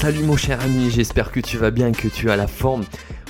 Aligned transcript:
Salut 0.00 0.22
mon 0.22 0.38
cher 0.38 0.62
ami, 0.62 0.88
j'espère 0.88 1.30
que 1.30 1.40
tu 1.40 1.58
vas 1.58 1.70
bien, 1.70 1.92
que 1.92 2.08
tu 2.08 2.30
as 2.30 2.36
la 2.36 2.46
forme. 2.46 2.84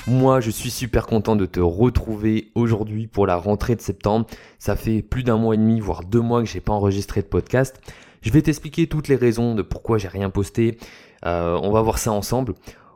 Moi, 0.06 0.38
je 0.38 0.51
suis 0.51 0.71
super 0.71 1.08
content 1.08 1.35
de 1.35 1.45
te 1.45 1.58
retrouver 1.58 2.53
aujourd'hui 2.54 3.08
pour 3.08 3.27
la 3.27 3.35
rentrée 3.35 3.74
de 3.74 3.81
septembre. 3.81 4.29
Ça 4.61 4.77
fait 4.77 5.03
plus 5.03 5.25
d'un 5.25 5.37
mois 5.37 5.56
et 5.56 5.59
demi, 5.59 5.80
voire 5.80 6.04
deux 6.04 6.21
mois 6.21 6.44
que 6.44 6.48
j'ai 6.48 6.61
pas 6.61 6.72
enregistré 6.72 7.22
de 7.22 7.26
podcast. 7.26 7.80
Je 8.22 8.30
vais 8.30 8.40
t'expliquer 8.40 8.87
toutes 8.87 9.08
les 9.08 9.17
raisons 9.17 9.56
de 9.56 9.62
pourquoi 9.62 9.98
j'ai 9.98 10.06
rien 10.06 10.30
posté. 10.30 10.79
Euh, 11.26 11.58
on 11.61 11.72
va 11.72 11.83
voir 11.83 11.98
ça 11.98 12.12
ensemble. 12.12 12.54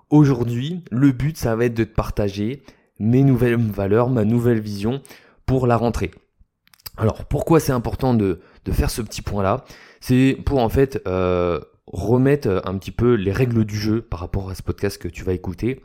Aujourd'hui, 0.09 0.85
le 0.93 1.11
but, 1.11 1.37
ça 1.37 1.57
va 1.57 1.65
être 1.65 1.75
de 1.75 1.83
te 1.83 1.95
partager 1.95 2.63
mes 3.01 3.25
nouvelles 3.25 3.57
valeurs, 3.57 4.09
ma 4.09 4.25
nouvelle 4.25 4.61
vision 4.61 5.03
pour 5.47 5.67
la 5.67 5.77
rentrée. 5.77 6.13
Alors, 6.97 7.25
pourquoi 7.25 7.59
c'est 7.59 7.73
important 7.73 8.15
de, 8.15 8.39
faire 8.71 8.91
ce 8.91 9.03
petit 9.03 9.21
point-là? 9.21 9.65
C'est 10.01 10.39
pour 10.45 10.61
en 10.61 10.69
fait 10.69 11.03
euh, 11.09 11.59
remettre 11.87 12.63
un 12.65 12.77
petit 12.79 12.91
peu 12.91 13.15
les 13.15 13.33
règles 13.33 13.65
du 13.65 13.77
jeu 13.77 14.03
par 14.03 14.21
rapport 14.21 14.51
à 14.51 14.55
ce 14.55 14.63
podcast 14.63 14.99
que 14.99 15.09
tu 15.09 15.25
vas 15.25 15.33
écouter 15.33 15.83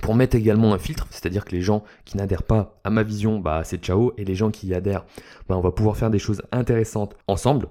pour 0.00 0.14
mettre 0.14 0.36
également 0.36 0.72
un 0.72 0.78
filtre, 0.78 1.06
c'est-à-dire 1.10 1.44
que 1.44 1.52
les 1.52 1.60
gens 1.60 1.84
qui 2.04 2.16
n'adhèrent 2.16 2.42
pas 2.42 2.80
à 2.84 2.90
ma 2.90 3.02
vision, 3.02 3.38
bah 3.38 3.62
c'est 3.64 3.82
ciao, 3.82 4.12
et 4.16 4.24
les 4.24 4.34
gens 4.34 4.50
qui 4.50 4.68
y 4.68 4.74
adhèrent, 4.74 5.04
bah 5.48 5.56
on 5.56 5.60
va 5.60 5.72
pouvoir 5.72 5.96
faire 5.96 6.10
des 6.10 6.18
choses 6.18 6.42
intéressantes 6.52 7.14
ensemble. 7.26 7.68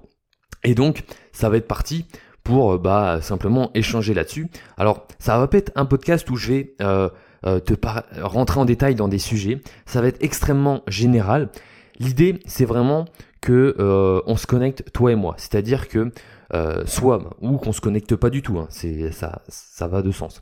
Et 0.62 0.74
donc, 0.74 1.04
ça 1.32 1.48
va 1.48 1.56
être 1.56 1.66
parti 1.66 2.06
pour 2.44 2.78
bah 2.78 3.20
simplement 3.20 3.70
échanger 3.74 4.14
là-dessus. 4.14 4.48
Alors, 4.76 5.06
ça 5.18 5.38
va 5.38 5.48
pas 5.48 5.58
être 5.58 5.72
un 5.74 5.86
podcast 5.86 6.28
où 6.30 6.36
je 6.36 6.52
vais 6.52 6.74
euh, 6.82 7.08
euh, 7.46 7.58
te 7.58 7.74
rentrer 8.20 8.60
en 8.60 8.64
détail 8.64 8.94
dans 8.94 9.08
des 9.08 9.18
sujets. 9.18 9.60
Ça 9.86 10.00
va 10.00 10.08
être 10.08 10.22
extrêmement 10.22 10.82
général. 10.86 11.48
L'idée, 11.98 12.38
c'est 12.46 12.64
vraiment 12.64 13.06
que 13.40 13.76
euh, 13.78 14.20
on 14.26 14.36
se 14.36 14.46
connecte 14.46 14.84
toi 14.92 15.12
et 15.12 15.16
moi. 15.16 15.34
C'est-à-dire 15.38 15.88
que 15.88 16.12
soit 16.84 17.36
ou 17.40 17.56
qu'on 17.58 17.72
se 17.72 17.80
connecte 17.80 18.16
pas 18.16 18.30
du 18.30 18.42
tout. 18.42 18.58
Hein, 18.58 18.66
c'est 18.70 19.12
ça, 19.12 19.42
ça 19.48 19.86
va 19.86 20.02
de 20.02 20.10
sens. 20.10 20.40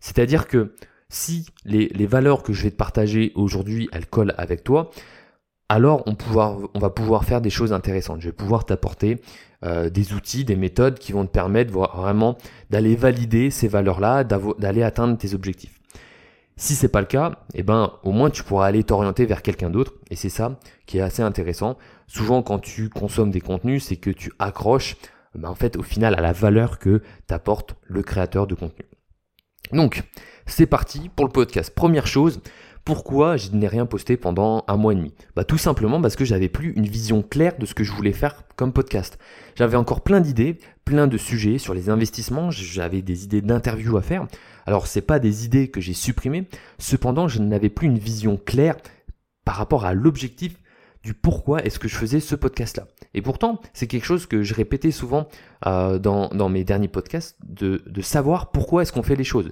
C'est-à-dire 0.00 0.48
que 0.48 0.74
si 1.10 1.46
les, 1.64 2.06
valeurs 2.06 2.42
que 2.42 2.52
je 2.52 2.62
vais 2.62 2.70
te 2.70 2.76
partager 2.76 3.32
aujourd'hui, 3.34 3.88
elles 3.92 4.06
collent 4.06 4.34
avec 4.38 4.64
toi, 4.64 4.90
alors 5.68 6.02
on, 6.06 6.16
on, 6.74 6.78
va 6.78 6.90
pouvoir 6.90 7.24
faire 7.24 7.40
des 7.40 7.50
choses 7.50 7.72
intéressantes. 7.72 8.20
Je 8.20 8.26
vais 8.26 8.32
pouvoir 8.32 8.64
t'apporter 8.64 9.20
euh, 9.64 9.90
des 9.90 10.14
outils, 10.14 10.44
des 10.44 10.56
méthodes 10.56 10.98
qui 10.98 11.12
vont 11.12 11.26
te 11.26 11.30
permettre 11.30 11.72
vraiment 11.72 12.38
d'aller 12.70 12.96
valider 12.96 13.50
ces 13.50 13.68
valeurs-là, 13.68 14.24
d'aller 14.24 14.82
atteindre 14.82 15.18
tes 15.18 15.34
objectifs. 15.34 15.80
Si 16.56 16.74
c'est 16.74 16.88
pas 16.88 17.00
le 17.00 17.06
cas, 17.06 17.36
eh 17.54 17.62
ben 17.62 17.92
au 18.02 18.12
moins 18.12 18.30
tu 18.30 18.42
pourras 18.42 18.66
aller 18.66 18.84
t'orienter 18.84 19.26
vers 19.26 19.42
quelqu'un 19.42 19.70
d'autre 19.70 19.94
et 20.10 20.16
c'est 20.16 20.28
ça 20.28 20.58
qui 20.86 20.98
est 20.98 21.00
assez 21.02 21.22
intéressant. 21.22 21.78
Souvent 22.06 22.42
quand 22.42 22.58
tu 22.58 22.88
consommes 22.88 23.30
des 23.30 23.40
contenus, 23.40 23.84
c'est 23.84 23.96
que 23.96 24.10
tu 24.10 24.32
accroches 24.38 24.96
ben, 25.34 25.48
en 25.48 25.54
fait 25.54 25.76
au 25.76 25.82
final 25.82 26.14
à 26.14 26.20
la 26.20 26.32
valeur 26.32 26.78
que 26.78 27.02
t'apporte 27.26 27.76
le 27.84 28.02
créateur 28.02 28.46
de 28.46 28.54
contenu. 28.54 28.86
Donc, 29.72 30.02
c'est 30.46 30.66
parti 30.66 31.10
pour 31.14 31.26
le 31.26 31.32
podcast. 31.32 31.72
Première 31.74 32.06
chose, 32.06 32.40
pourquoi 32.84 33.36
je 33.36 33.50
n'ai 33.50 33.68
rien 33.68 33.86
posté 33.86 34.16
pendant 34.16 34.64
un 34.66 34.76
mois 34.76 34.92
et 34.92 34.96
demi? 34.96 35.14
Bah 35.36 35.44
tout 35.44 35.58
simplement 35.58 36.00
parce 36.00 36.16
que 36.16 36.24
j'avais 36.24 36.48
plus 36.48 36.72
une 36.72 36.86
vision 36.86 37.22
claire 37.22 37.56
de 37.58 37.66
ce 37.66 37.74
que 37.74 37.84
je 37.84 37.92
voulais 37.92 38.12
faire 38.12 38.42
comme 38.56 38.72
podcast. 38.72 39.18
J'avais 39.54 39.76
encore 39.76 40.00
plein 40.00 40.20
d'idées, 40.20 40.58
plein 40.84 41.06
de 41.06 41.18
sujets 41.18 41.58
sur 41.58 41.74
les 41.74 41.90
investissements, 41.90 42.50
j'avais 42.50 43.02
des 43.02 43.24
idées 43.24 43.42
d'interviews 43.42 43.96
à 43.96 44.02
faire. 44.02 44.26
Alors 44.66 44.86
c'est 44.86 45.02
pas 45.02 45.18
des 45.18 45.44
idées 45.44 45.68
que 45.68 45.80
j'ai 45.80 45.92
supprimées, 45.92 46.48
cependant 46.78 47.28
je 47.28 47.40
n'avais 47.40 47.68
plus 47.68 47.86
une 47.86 47.98
vision 47.98 48.36
claire 48.36 48.76
par 49.44 49.56
rapport 49.56 49.84
à 49.84 49.94
l'objectif 49.94 50.56
du 51.02 51.14
pourquoi 51.14 51.64
est-ce 51.64 51.78
que 51.78 51.88
je 51.88 51.96
faisais 51.96 52.20
ce 52.20 52.34
podcast-là. 52.34 52.86
Et 53.14 53.22
pourtant, 53.22 53.60
c'est 53.72 53.86
quelque 53.86 54.04
chose 54.04 54.26
que 54.26 54.42
je 54.42 54.54
répétais 54.54 54.90
souvent 54.90 55.28
euh, 55.66 55.98
dans, 55.98 56.28
dans, 56.28 56.48
mes 56.48 56.64
derniers 56.64 56.88
podcasts, 56.88 57.36
de, 57.46 57.82
de 57.86 58.02
savoir 58.02 58.50
pourquoi 58.50 58.82
est-ce 58.82 58.92
qu'on 58.92 59.02
fait 59.02 59.16
les 59.16 59.24
choses. 59.24 59.50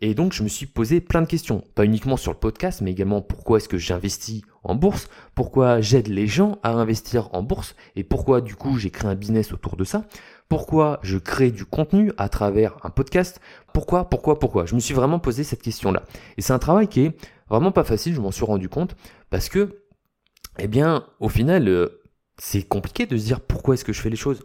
Et 0.00 0.14
donc, 0.14 0.32
je 0.32 0.42
me 0.42 0.48
suis 0.48 0.66
posé 0.66 1.00
plein 1.00 1.22
de 1.22 1.26
questions, 1.26 1.62
pas 1.74 1.84
uniquement 1.84 2.16
sur 2.16 2.32
le 2.32 2.38
podcast, 2.38 2.80
mais 2.82 2.90
également 2.90 3.22
pourquoi 3.22 3.58
est-ce 3.58 3.68
que 3.68 3.78
j'investis 3.78 4.42
en 4.62 4.74
bourse, 4.74 5.08
pourquoi 5.34 5.80
j'aide 5.80 6.08
les 6.08 6.26
gens 6.26 6.58
à 6.62 6.72
investir 6.72 7.30
en 7.32 7.42
bourse, 7.42 7.76
et 7.94 8.02
pourquoi 8.02 8.40
du 8.40 8.56
coup 8.56 8.76
j'ai 8.78 8.90
créé 8.90 9.10
un 9.10 9.14
business 9.14 9.52
autour 9.52 9.76
de 9.76 9.84
ça, 9.84 10.04
pourquoi 10.48 10.98
je 11.02 11.16
crée 11.16 11.50
du 11.50 11.64
contenu 11.64 12.12
à 12.18 12.28
travers 12.28 12.76
un 12.82 12.90
podcast, 12.90 13.40
pourquoi, 13.72 14.08
pourquoi, 14.10 14.38
pourquoi. 14.38 14.66
Je 14.66 14.74
me 14.74 14.80
suis 14.80 14.94
vraiment 14.94 15.18
posé 15.18 15.44
cette 15.44 15.62
question-là. 15.62 16.02
Et 16.36 16.42
c'est 16.42 16.52
un 16.52 16.58
travail 16.58 16.88
qui 16.88 17.00
est 17.00 17.16
vraiment 17.48 17.72
pas 17.72 17.84
facile, 17.84 18.14
je 18.14 18.20
m'en 18.20 18.30
suis 18.32 18.44
rendu 18.44 18.68
compte, 18.68 18.96
parce 19.30 19.48
que 19.48 19.83
eh 20.58 20.68
bien, 20.68 21.04
au 21.20 21.28
final, 21.28 21.68
euh, 21.68 22.00
c'est 22.38 22.62
compliqué 22.62 23.06
de 23.06 23.16
se 23.16 23.24
dire 23.24 23.40
pourquoi 23.40 23.74
est-ce 23.74 23.84
que 23.84 23.92
je 23.92 24.00
fais 24.00 24.10
les 24.10 24.16
choses? 24.16 24.42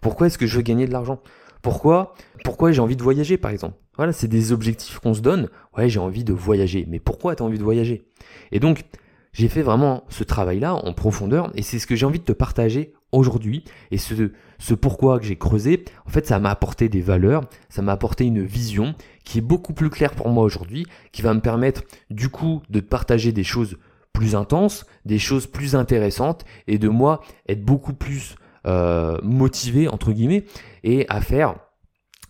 Pourquoi 0.00 0.26
est-ce 0.26 0.38
que 0.38 0.46
je 0.46 0.56
veux 0.56 0.62
gagner 0.62 0.86
de 0.86 0.92
l'argent? 0.92 1.20
Pourquoi 1.62 2.14
Pourquoi 2.44 2.72
j'ai 2.72 2.80
envie 2.80 2.96
de 2.96 3.02
voyager, 3.02 3.36
par 3.36 3.50
exemple? 3.50 3.76
Voilà, 3.96 4.12
c'est 4.12 4.28
des 4.28 4.52
objectifs 4.52 4.98
qu'on 4.98 5.12
se 5.12 5.20
donne. 5.20 5.48
Ouais, 5.76 5.90
j'ai 5.90 6.00
envie 6.00 6.24
de 6.24 6.32
voyager. 6.32 6.86
Mais 6.88 6.98
pourquoi 6.98 7.36
tu 7.36 7.42
as 7.42 7.46
envie 7.46 7.58
de 7.58 7.62
voyager? 7.62 8.06
Et 8.50 8.60
donc, 8.60 8.84
j'ai 9.32 9.48
fait 9.48 9.62
vraiment 9.62 10.04
ce 10.08 10.24
travail-là 10.24 10.74
en 10.74 10.92
profondeur, 10.92 11.52
et 11.54 11.62
c'est 11.62 11.78
ce 11.78 11.86
que 11.86 11.94
j'ai 11.94 12.06
envie 12.06 12.18
de 12.18 12.24
te 12.24 12.32
partager 12.32 12.94
aujourd'hui. 13.12 13.64
Et 13.90 13.98
ce, 13.98 14.32
ce 14.58 14.74
pourquoi 14.74 15.18
que 15.20 15.26
j'ai 15.26 15.36
creusé, 15.36 15.84
en 16.06 16.10
fait, 16.10 16.26
ça 16.26 16.38
m'a 16.38 16.50
apporté 16.50 16.88
des 16.88 17.00
valeurs, 17.00 17.42
ça 17.68 17.82
m'a 17.82 17.92
apporté 17.92 18.24
une 18.24 18.42
vision 18.42 18.94
qui 19.24 19.38
est 19.38 19.42
beaucoup 19.42 19.74
plus 19.74 19.90
claire 19.90 20.14
pour 20.14 20.30
moi 20.30 20.44
aujourd'hui, 20.44 20.86
qui 21.12 21.22
va 21.22 21.34
me 21.34 21.40
permettre 21.40 21.82
du 22.08 22.28
coup 22.28 22.62
de 22.70 22.80
partager 22.80 23.32
des 23.32 23.44
choses 23.44 23.76
plus 24.20 24.84
des 25.06 25.18
choses 25.18 25.46
plus 25.46 25.74
intéressantes 25.74 26.44
et 26.66 26.78
de 26.78 26.88
moi 26.88 27.22
être 27.48 27.64
beaucoup 27.64 27.94
plus 27.94 28.36
euh, 28.66 29.16
motivé 29.22 29.88
entre 29.88 30.12
guillemets 30.12 30.44
et 30.84 31.06
à 31.08 31.22
faire 31.22 31.56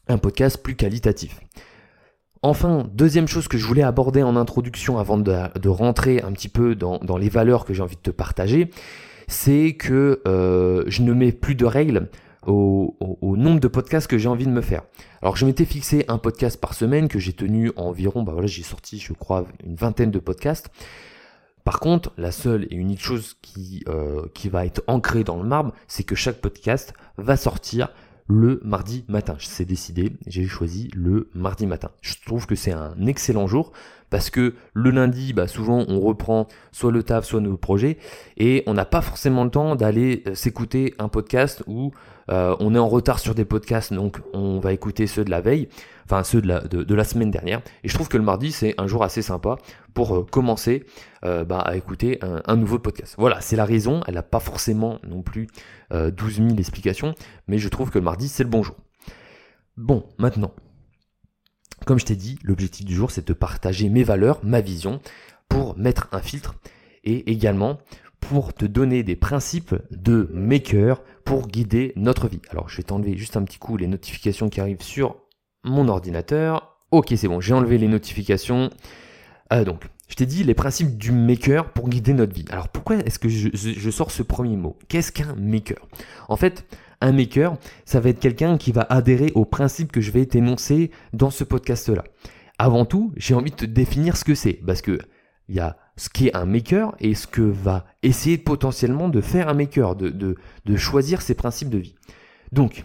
un 0.07 0.19
podcast 0.19 0.63
plus 0.63 0.77
qualitatif. 0.77 1.41
Enfin, 2.43 2.87
deuxième 2.95 3.27
chose 3.27 3.49
que 3.49 3.59
je 3.59 3.67
voulais 3.67 3.83
aborder 3.83 4.23
en 4.23 4.37
introduction 4.37 4.99
avant 4.99 5.19
de, 5.19 5.69
rentrer 5.69 6.23
un 6.23 6.33
petit 6.33 6.49
peu 6.49 6.77
dans, 6.77 7.19
les 7.19 7.29
valeurs 7.29 7.65
que 7.65 7.75
j'ai 7.75 7.83
envie 7.83 7.97
de 7.97 8.01
te 8.01 8.11
partager, 8.11 8.71
c'est 9.27 9.75
que 9.75 10.23
euh, 10.27 10.85
je 10.87 11.03
ne 11.03 11.13
mets 11.13 11.33
plus 11.33 11.57
de 11.57 11.65
règles 11.65 12.09
au, 12.47 12.97
au, 13.01 13.37
nombre 13.37 13.61
de 13.61 13.69
podcasts 13.69 14.07
que 14.07 14.17
j'ai 14.17 14.29
envie 14.29 14.47
de 14.47 14.53
me 14.53 14.63
faire. 14.63 14.83
Alors 15.23 15.37
je 15.37 15.45
m'étais 15.45 15.67
fixé 15.67 16.05
un 16.09 16.19
podcast 16.19 16.59
par 16.59 16.75
semaine 16.75 17.09
que 17.09 17.19
j'ai 17.19 17.33
tenu 17.33 17.73
environ, 17.77 18.23
bah 18.23 18.33
voilà, 18.33 18.47
j'ai 18.47 18.63
sorti 18.63 18.99
je 18.99 19.13
crois 19.13 19.45
une 19.65 19.75
vingtaine 19.75 20.13
de 20.13 20.21
podcasts. 20.21 20.71
Par 21.65 21.81
contre, 21.81 22.13
la 22.17 22.33
seule 22.33 22.67
et 22.71 22.75
unique 22.75 23.03
chose 23.03 23.37
qui, 23.43 23.85
euh, 23.89 24.27
qui 24.35 24.49
va 24.49 24.67
être 24.67 24.83
ancrée 24.87 25.25
dans 25.25 25.43
le 25.43 25.49
marbre, 25.49 25.73
c'est 25.89 26.05
que 26.05 26.15
chaque 26.15 26.41
podcast 26.41 26.95
va 27.17 27.37
sortir 27.37 27.89
le 28.27 28.61
mardi 28.65 29.05
matin. 29.09 29.37
C'est 29.41 29.65
décidé, 29.65 30.13
j'ai 30.27 30.47
choisi 30.47 30.89
le 30.95 31.29
mardi 31.35 31.67
matin. 31.67 31.91
Je 32.01 32.15
trouve 32.25 32.47
que 32.47 32.55
c'est 32.55 32.73
un 32.73 33.07
excellent 33.07 33.47
jour 33.47 33.73
parce 34.11 34.31
que 34.31 34.55
le 34.75 34.91
lundi, 34.91 35.33
bah, 35.33 35.49
souvent 35.49 35.85
on 35.89 36.01
reprend 36.01 36.47
soit 36.73 36.93
le 36.93 37.03
taf, 37.03 37.25
soit 37.25 37.41
nos 37.41 37.57
projets 37.57 37.99
et 38.37 38.63
on 38.67 38.75
n'a 38.75 38.85
pas 38.85 39.01
forcément 39.01 39.45
le 39.45 39.51
temps 39.51 39.77
d'aller 39.77 40.23
euh, 40.27 40.35
s'écouter 40.35 40.95
un 40.99 41.09
podcast 41.09 41.63
où 41.67 41.93
euh, 42.31 42.55
on 42.61 42.75
est 42.75 42.79
en 42.79 42.89
retard 42.89 43.19
sur 43.19 43.35
des 43.35 43.45
podcasts, 43.45 43.93
donc 43.93 44.21
on 44.33 44.61
va 44.61 44.73
écouter 44.73 45.07
ceux 45.07 45.25
de 45.25 45.31
la 45.31 45.41
veille, 45.41 45.69
enfin 46.05 46.23
ceux 46.23 46.41
de 46.41 46.47
la, 46.47 46.61
de, 46.61 46.95
la 46.95 47.05
semaine 47.05 47.31
dernière. 47.31 47.61
Et 47.83 47.89
je 47.89 47.95
trouve 47.95 48.09
que 48.09 48.17
le 48.17 48.23
mardi, 48.23 48.53
c'est 48.53 48.75
un 48.79 48.87
jour 48.87 49.03
assez 49.03 49.23
sympa 49.23 49.57
pour 49.95 50.17
euh, 50.17 50.27
commencer 50.31 50.85
euh, 51.25 51.45
bah, 51.45 51.59
à 51.59 51.77
écouter 51.77 52.21
un, 52.23 52.57
nouveau 52.57 52.79
podcast. 52.79 53.17
Voilà, 53.19 53.41
c'est 53.41 53.57
la 53.57 53.65
raison. 53.65 54.03
Elle 54.07 54.15
n'a 54.15 54.23
pas 54.23 54.41
forcément 54.41 54.99
non 55.07 55.23
plus 55.23 55.49
12 55.93 56.37
000 56.37 56.49
explications, 56.59 57.15
mais 57.49 57.59
je 57.59 57.69
trouve 57.69 57.91
que 57.91 57.99
le 57.99 58.05
mardi, 58.05 58.29
c'est 58.29 58.45
le 58.45 58.49
bon 58.49 58.63
jour. 58.63 58.77
Bon, 59.77 60.05
maintenant, 60.19 60.53
comme 61.87 61.99
je 61.99 62.05
t'ai 62.05 62.17
dit, 62.17 62.39
l'objectif 62.43 62.85
du 62.85 62.95
jour, 62.95 63.11
c'est 63.11 63.27
de 63.27 63.33
partager 63.33 63.89
mes 63.89 64.03
valeurs, 64.03 64.41
ma 64.43 64.61
vision, 64.61 65.01
pour 65.49 65.77
mettre 65.79 66.09
un 66.13 66.21
filtre 66.21 66.55
et 67.05 67.31
également 67.31 67.79
pour 68.21 68.53
te 68.55 68.65
donner 68.65 69.03
des 69.03 69.17
principes 69.17 69.75
de 69.91 70.29
maker 70.33 71.03
pour 71.25 71.49
guider 71.49 71.93
notre 71.97 72.29
vie. 72.29 72.41
Alors 72.51 72.69
je 72.69 72.77
vais 72.77 72.83
t'enlever 72.83 73.17
juste 73.17 73.37
un 73.37 73.43
petit 73.43 73.59
coup 73.59 73.77
les 73.77 73.87
notifications 73.87 74.49
qui 74.49 74.61
arrivent 74.61 74.83
sur 74.83 75.17
mon 75.65 75.89
ordinateur. 75.89 76.77
Ok 76.91 77.13
c'est 77.17 77.29
bon, 77.29 77.41
j'ai 77.41 77.55
enlevé 77.55 77.79
les 77.79 77.89
notifications. 77.89 78.71
Euh, 79.53 79.65
donc, 79.65 79.85
je 80.09 80.15
t'ai 80.15 80.27
dit 80.27 80.45
les 80.45 80.55
principes 80.55 80.97
du 80.97 81.13
maker 81.13 81.73
pour 81.73 81.89
guider 81.89 82.13
notre 82.13 82.35
vie. 82.35 82.45
Alors 82.51 82.69
pourquoi 82.69 82.97
est-ce 82.97 83.19
que 83.19 83.29
je, 83.29 83.49
je, 83.53 83.91
sors 83.91 84.11
ce 84.11 84.23
premier 84.23 84.57
mot? 84.57 84.77
Qu'est-ce 84.89 85.13
qu'un 85.13 85.35
maker? 85.35 85.79
En 86.29 86.37
fait, 86.37 86.67
un 87.01 87.13
maker, 87.13 87.57
ça 87.85 88.01
va 88.01 88.11
être 88.11 88.21
quelqu'un 88.21 88.59
qui 88.59 88.73
va 88.73 88.87
adhérer 88.89 89.33
aux 89.35 89.45
principes 89.45 89.93
que 89.93 90.01
je 90.01 90.11
vais 90.11 90.27
t'énoncer 90.27 90.91
dans 91.13 91.31
ce 91.31 91.45
podcast-là. 91.45 92.05
Avant 92.59 92.85
tout, 92.85 93.13
j'ai 93.17 93.35
envie 93.35 93.51
de 93.51 93.57
te 93.57 93.65
définir 93.65 94.17
ce 94.17 94.25
que 94.25 94.35
c'est, 94.35 94.53
parce 94.53 94.83
que 94.83 94.99
il 95.49 95.57
y 95.57 95.61
a 95.61 95.77
ce 95.97 96.09
qu'est 96.09 96.35
un 96.37 96.47
maker 96.47 96.95
et 97.01 97.15
ce 97.15 97.27
que 97.27 97.43
va 97.43 97.85
essayer 98.03 98.39
potentiellement 98.39 99.09
de 99.09 99.21
faire 99.21 99.49
un 99.49 99.55
maker, 99.55 99.97
de, 99.97 100.09
de, 100.11 100.77
choisir 100.77 101.23
ses 101.23 101.35
principes 101.35 101.71
de 101.71 101.79
vie. 101.79 101.97
Donc, 102.53 102.85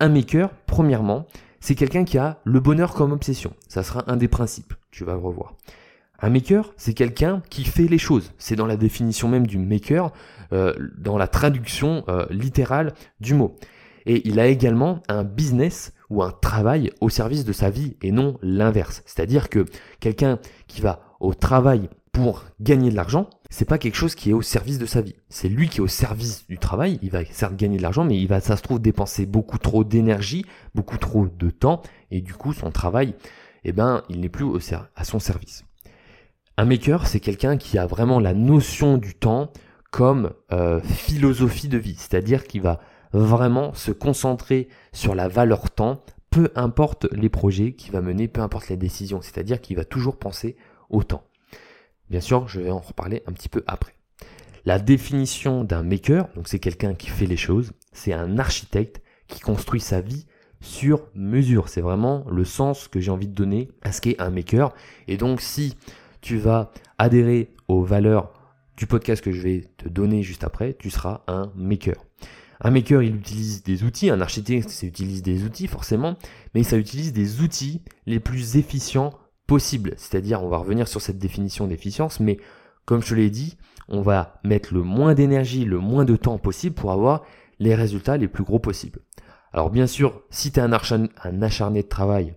un 0.00 0.08
maker, 0.08 0.50
premièrement, 0.66 1.26
c'est 1.60 1.74
quelqu'un 1.74 2.04
qui 2.04 2.18
a 2.18 2.40
le 2.44 2.58
bonheur 2.60 2.94
comme 2.94 3.12
obsession. 3.12 3.54
Ça 3.68 3.82
sera 3.82 4.10
un 4.10 4.16
des 4.16 4.28
principes, 4.28 4.74
tu 4.90 5.04
vas 5.04 5.12
le 5.12 5.20
revoir. 5.20 5.54
Un 6.18 6.30
maker, 6.30 6.72
c'est 6.76 6.92
quelqu'un 6.92 7.42
qui 7.48 7.64
fait 7.64 7.86
les 7.86 7.98
choses. 7.98 8.32
C'est 8.38 8.56
dans 8.56 8.66
la 8.66 8.76
définition 8.76 9.28
même 9.28 9.46
du 9.46 9.58
maker, 9.58 10.12
euh, 10.52 10.74
dans 10.98 11.18
la 11.18 11.28
traduction 11.28 12.04
euh, 12.08 12.26
littérale 12.30 12.92
du 13.20 13.34
mot. 13.34 13.56
Et 14.06 14.26
il 14.28 14.40
a 14.40 14.46
également 14.46 15.02
un 15.08 15.24
business 15.24 15.92
ou 16.08 16.22
un 16.22 16.32
travail 16.32 16.90
au 17.00 17.08
service 17.08 17.44
de 17.44 17.52
sa 17.52 17.70
vie 17.70 17.96
et 18.02 18.12
non 18.12 18.38
l'inverse. 18.42 19.02
C'est-à-dire 19.06 19.48
que 19.48 19.66
quelqu'un 20.00 20.38
qui 20.66 20.80
va 20.80 21.02
au 21.20 21.34
travail 21.34 21.88
pour 22.12 22.44
gagner 22.60 22.90
de 22.90 22.96
l'argent, 22.96 23.30
c'est 23.50 23.64
pas 23.64 23.78
quelque 23.78 23.94
chose 23.94 24.14
qui 24.14 24.30
est 24.30 24.32
au 24.32 24.42
service 24.42 24.78
de 24.78 24.86
sa 24.86 25.00
vie. 25.00 25.14
C'est 25.28 25.48
lui 25.48 25.68
qui 25.68 25.78
est 25.78 25.82
au 25.82 25.88
service 25.88 26.46
du 26.48 26.58
travail. 26.58 26.98
Il 27.02 27.10
va 27.10 27.24
certes 27.24 27.56
gagner 27.56 27.76
de 27.76 27.82
l'argent, 27.82 28.04
mais 28.04 28.16
il 28.16 28.26
va, 28.26 28.40
ça 28.40 28.56
se 28.56 28.62
trouve, 28.62 28.80
dépenser 28.80 29.26
beaucoup 29.26 29.58
trop 29.58 29.84
d'énergie, 29.84 30.44
beaucoup 30.74 30.98
trop 30.98 31.28
de 31.28 31.50
temps, 31.50 31.82
et 32.10 32.20
du 32.20 32.34
coup, 32.34 32.52
son 32.52 32.70
travail, 32.70 33.14
eh 33.64 33.72
ben, 33.72 34.02
il 34.08 34.20
n'est 34.20 34.28
plus 34.28 34.44
au 34.44 34.58
à 34.96 35.04
son 35.04 35.18
service. 35.18 35.64
Un 36.56 36.64
maker, 36.64 37.06
c'est 37.06 37.20
quelqu'un 37.20 37.56
qui 37.56 37.78
a 37.78 37.86
vraiment 37.86 38.20
la 38.20 38.34
notion 38.34 38.98
du 38.98 39.14
temps 39.14 39.52
comme 39.90 40.32
euh, 40.52 40.80
philosophie 40.80 41.68
de 41.68 41.78
vie, 41.78 41.96
c'est-à-dire 41.96 42.44
qu'il 42.44 42.62
va 42.62 42.80
vraiment 43.12 43.74
se 43.74 43.90
concentrer 43.90 44.68
sur 44.92 45.14
la 45.14 45.28
valeur 45.28 45.70
temps, 45.70 46.04
peu 46.30 46.50
importe 46.54 47.06
les 47.12 47.28
projets 47.28 47.72
qu'il 47.72 47.92
va 47.92 48.00
mener, 48.00 48.28
peu 48.28 48.40
importe 48.40 48.68
les 48.68 48.76
décisions, 48.76 49.20
c'est-à-dire 49.20 49.60
qu'il 49.60 49.76
va 49.76 49.84
toujours 49.84 50.16
penser 50.16 50.56
au 50.90 51.02
temps. 51.02 51.24
Bien 52.08 52.20
sûr, 52.20 52.46
je 52.48 52.60
vais 52.60 52.70
en 52.70 52.78
reparler 52.78 53.22
un 53.26 53.32
petit 53.32 53.48
peu 53.48 53.64
après. 53.66 53.94
La 54.64 54.78
définition 54.78 55.64
d'un 55.64 55.82
maker, 55.82 56.28
donc 56.36 56.46
c'est 56.46 56.58
quelqu'un 56.58 56.94
qui 56.94 57.08
fait 57.08 57.26
les 57.26 57.36
choses, 57.36 57.72
c'est 57.92 58.12
un 58.12 58.38
architecte 58.38 59.02
qui 59.26 59.40
construit 59.40 59.80
sa 59.80 60.00
vie 60.00 60.26
sur 60.60 61.06
mesure. 61.14 61.68
C'est 61.68 61.80
vraiment 61.80 62.24
le 62.30 62.44
sens 62.44 62.86
que 62.86 63.00
j'ai 63.00 63.10
envie 63.10 63.28
de 63.28 63.34
donner 63.34 63.70
à 63.82 63.92
ce 63.92 64.00
qu'est 64.00 64.20
un 64.20 64.30
maker. 64.30 64.74
Et 65.08 65.16
donc 65.16 65.40
si 65.40 65.76
tu 66.20 66.36
vas 66.36 66.70
adhérer 66.98 67.54
aux 67.68 67.82
valeurs 67.82 68.32
du 68.80 68.86
podcast 68.86 69.22
que 69.22 69.30
je 69.30 69.42
vais 69.42 69.70
te 69.76 69.90
donner 69.90 70.22
juste 70.22 70.42
après, 70.42 70.72
tu 70.72 70.88
seras 70.88 71.22
un 71.26 71.52
maker. 71.54 71.96
Un 72.62 72.70
maker, 72.70 73.02
il 73.02 73.14
utilise 73.14 73.62
des 73.62 73.84
outils, 73.84 74.08
un 74.08 74.22
architecte, 74.22 74.70
ça 74.70 74.86
utilise 74.86 75.22
des 75.22 75.44
outils 75.44 75.66
forcément, 75.66 76.16
mais 76.54 76.62
ça 76.62 76.78
utilise 76.78 77.12
des 77.12 77.42
outils 77.42 77.82
les 78.06 78.20
plus 78.20 78.56
efficients 78.56 79.12
possibles. 79.46 79.92
C'est-à-dire, 79.98 80.42
on 80.42 80.48
va 80.48 80.56
revenir 80.56 80.88
sur 80.88 81.02
cette 81.02 81.18
définition 81.18 81.66
d'efficience, 81.66 82.20
mais 82.20 82.38
comme 82.86 83.02
je 83.02 83.10
te 83.10 83.14
l'ai 83.14 83.28
dit, 83.28 83.58
on 83.88 84.00
va 84.00 84.40
mettre 84.44 84.72
le 84.72 84.82
moins 84.82 85.12
d'énergie, 85.12 85.66
le 85.66 85.78
moins 85.78 86.06
de 86.06 86.16
temps 86.16 86.38
possible 86.38 86.74
pour 86.74 86.90
avoir 86.90 87.22
les 87.58 87.74
résultats 87.74 88.16
les 88.16 88.28
plus 88.28 88.44
gros 88.44 88.60
possibles. 88.60 89.00
Alors 89.52 89.68
bien 89.68 89.86
sûr, 89.86 90.22
si 90.30 90.52
tu 90.52 90.58
es 90.58 90.62
un, 90.62 90.72
un 90.72 91.42
acharné 91.42 91.82
de 91.82 91.88
travail, 91.88 92.34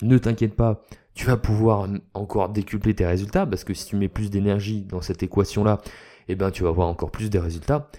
ne 0.00 0.16
t'inquiète 0.16 0.56
pas, 0.56 0.84
tu 1.14 1.26
vas 1.26 1.36
pouvoir 1.36 1.88
encore 2.14 2.48
décupler 2.48 2.94
tes 2.94 3.06
résultats, 3.06 3.46
parce 3.46 3.64
que 3.64 3.74
si 3.74 3.86
tu 3.86 3.96
mets 3.96 4.08
plus 4.08 4.30
d'énergie 4.30 4.82
dans 4.82 5.00
cette 5.00 5.22
équation-là, 5.22 5.80
eh 6.28 6.34
ben, 6.34 6.50
tu 6.50 6.62
vas 6.62 6.70
avoir 6.70 6.88
encore 6.88 7.10
plus 7.10 7.30
de 7.30 7.38
résultats. 7.38 7.90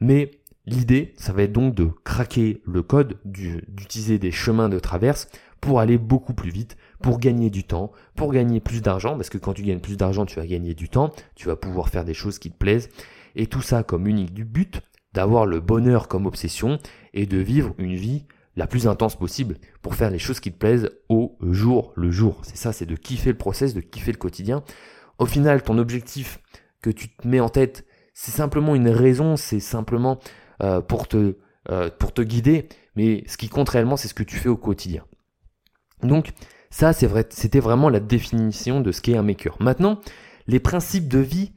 Mais 0.00 0.30
L'idée, 0.66 1.12
ça 1.16 1.32
va 1.32 1.42
être 1.42 1.52
donc 1.52 1.74
de 1.74 1.90
craquer 2.04 2.62
le 2.64 2.82
code, 2.82 3.18
d'utiliser 3.24 4.18
des 4.18 4.30
chemins 4.30 4.68
de 4.68 4.78
traverse 4.78 5.28
pour 5.60 5.80
aller 5.80 5.98
beaucoup 5.98 6.34
plus 6.34 6.50
vite, 6.50 6.76
pour 7.00 7.18
gagner 7.18 7.50
du 7.50 7.64
temps, 7.64 7.90
pour 8.14 8.32
gagner 8.32 8.60
plus 8.60 8.80
d'argent, 8.80 9.16
parce 9.16 9.28
que 9.28 9.38
quand 9.38 9.54
tu 9.54 9.62
gagnes 9.62 9.80
plus 9.80 9.96
d'argent, 9.96 10.24
tu 10.24 10.38
vas 10.38 10.46
gagner 10.46 10.74
du 10.74 10.88
temps, 10.88 11.10
tu 11.34 11.48
vas 11.48 11.56
pouvoir 11.56 11.88
faire 11.88 12.04
des 12.04 12.14
choses 12.14 12.38
qui 12.38 12.50
te 12.50 12.56
plaisent, 12.56 12.90
et 13.34 13.46
tout 13.46 13.60
ça 13.60 13.82
comme 13.82 14.06
unique 14.06 14.34
du 14.34 14.44
but, 14.44 14.82
d'avoir 15.14 15.46
le 15.46 15.60
bonheur 15.60 16.06
comme 16.06 16.26
obsession, 16.26 16.78
et 17.12 17.26
de 17.26 17.38
vivre 17.38 17.74
une 17.78 17.94
vie 17.94 18.24
la 18.56 18.66
plus 18.66 18.86
intense 18.86 19.16
possible 19.16 19.56
pour 19.80 19.94
faire 19.94 20.10
les 20.10 20.18
choses 20.18 20.40
qui 20.40 20.52
te 20.52 20.58
plaisent 20.58 20.90
au 21.08 21.38
jour 21.40 21.92
le 21.96 22.10
jour. 22.10 22.40
C'est 22.42 22.56
ça, 22.56 22.72
c'est 22.72 22.86
de 22.86 22.96
kiffer 22.96 23.30
le 23.30 23.38
process, 23.38 23.74
de 23.74 23.80
kiffer 23.80 24.12
le 24.12 24.18
quotidien. 24.18 24.62
Au 25.18 25.26
final, 25.26 25.62
ton 25.62 25.78
objectif 25.78 26.40
que 26.82 26.90
tu 26.90 27.08
te 27.08 27.26
mets 27.26 27.40
en 27.40 27.48
tête, 27.48 27.86
c'est 28.14 28.32
simplement 28.32 28.74
une 28.74 28.88
raison, 28.88 29.36
c'est 29.36 29.60
simplement 29.60 30.18
euh, 30.62 30.80
pour, 30.80 31.08
te, 31.08 31.36
euh, 31.70 31.90
pour 31.98 32.12
te 32.12 32.22
guider, 32.22 32.68
mais 32.94 33.24
ce 33.26 33.36
qui 33.36 33.48
compte 33.48 33.68
réellement, 33.68 33.96
c'est 33.96 34.08
ce 34.08 34.14
que 34.14 34.22
tu 34.22 34.36
fais 34.36 34.48
au 34.48 34.56
quotidien. 34.56 35.04
Donc, 36.02 36.32
ça, 36.70 36.92
c'est 36.92 37.06
vrai, 37.06 37.26
c'était 37.30 37.60
vraiment 37.60 37.88
la 37.88 38.00
définition 38.00 38.80
de 38.80 38.92
ce 38.92 39.00
qu'est 39.00 39.16
un 39.16 39.22
maker. 39.22 39.56
Maintenant, 39.60 40.00
les 40.46 40.60
principes 40.60 41.08
de 41.08 41.18
vie 41.18 41.52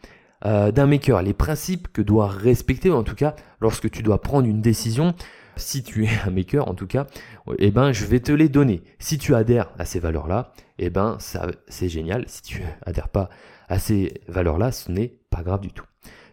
euh, 0.45 0.71
d'un 0.71 0.85
maker, 0.85 1.21
les 1.21 1.33
principes 1.33 1.87
que 1.91 2.01
dois 2.01 2.27
respecter, 2.27 2.91
en 2.91 3.03
tout 3.03 3.15
cas, 3.15 3.35
lorsque 3.59 3.89
tu 3.89 4.03
dois 4.03 4.21
prendre 4.21 4.47
une 4.47 4.61
décision, 4.61 5.15
si 5.57 5.83
tu 5.83 6.05
es 6.05 6.09
un 6.25 6.31
maker, 6.31 6.67
en 6.67 6.73
tout 6.73 6.87
cas, 6.87 7.07
eh 7.59 7.71
ben, 7.71 7.91
je 7.91 8.05
vais 8.05 8.19
te 8.19 8.31
les 8.31 8.49
donner. 8.49 8.83
Si 8.99 9.17
tu 9.17 9.35
adhères 9.35 9.71
à 9.77 9.85
ces 9.85 9.99
valeurs-là, 9.99 10.53
eh 10.77 10.89
ben, 10.89 11.17
ça, 11.19 11.47
c'est 11.67 11.89
génial. 11.89 12.25
Si 12.27 12.41
tu 12.41 12.63
adhères 12.85 13.09
pas 13.09 13.29
à 13.67 13.79
ces 13.79 14.21
valeurs-là, 14.27 14.71
ce 14.71 14.91
n'est 14.91 15.19
pas 15.29 15.43
grave 15.43 15.61
du 15.61 15.71
tout. 15.71 15.85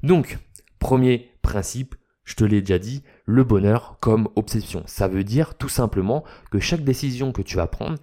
Donc, 0.02 0.38
premier 0.78 1.30
principe, 1.42 1.94
je 2.24 2.34
te 2.34 2.44
l'ai 2.44 2.60
déjà 2.60 2.78
dit, 2.78 3.02
le 3.24 3.44
bonheur 3.44 3.96
comme 4.00 4.28
obsession. 4.36 4.82
Ça 4.86 5.08
veut 5.08 5.24
dire 5.24 5.54
tout 5.56 5.68
simplement 5.68 6.24
que 6.50 6.58
chaque 6.58 6.84
décision 6.84 7.32
que 7.32 7.42
tu 7.42 7.56
vas 7.56 7.66
prendre, 7.66 7.98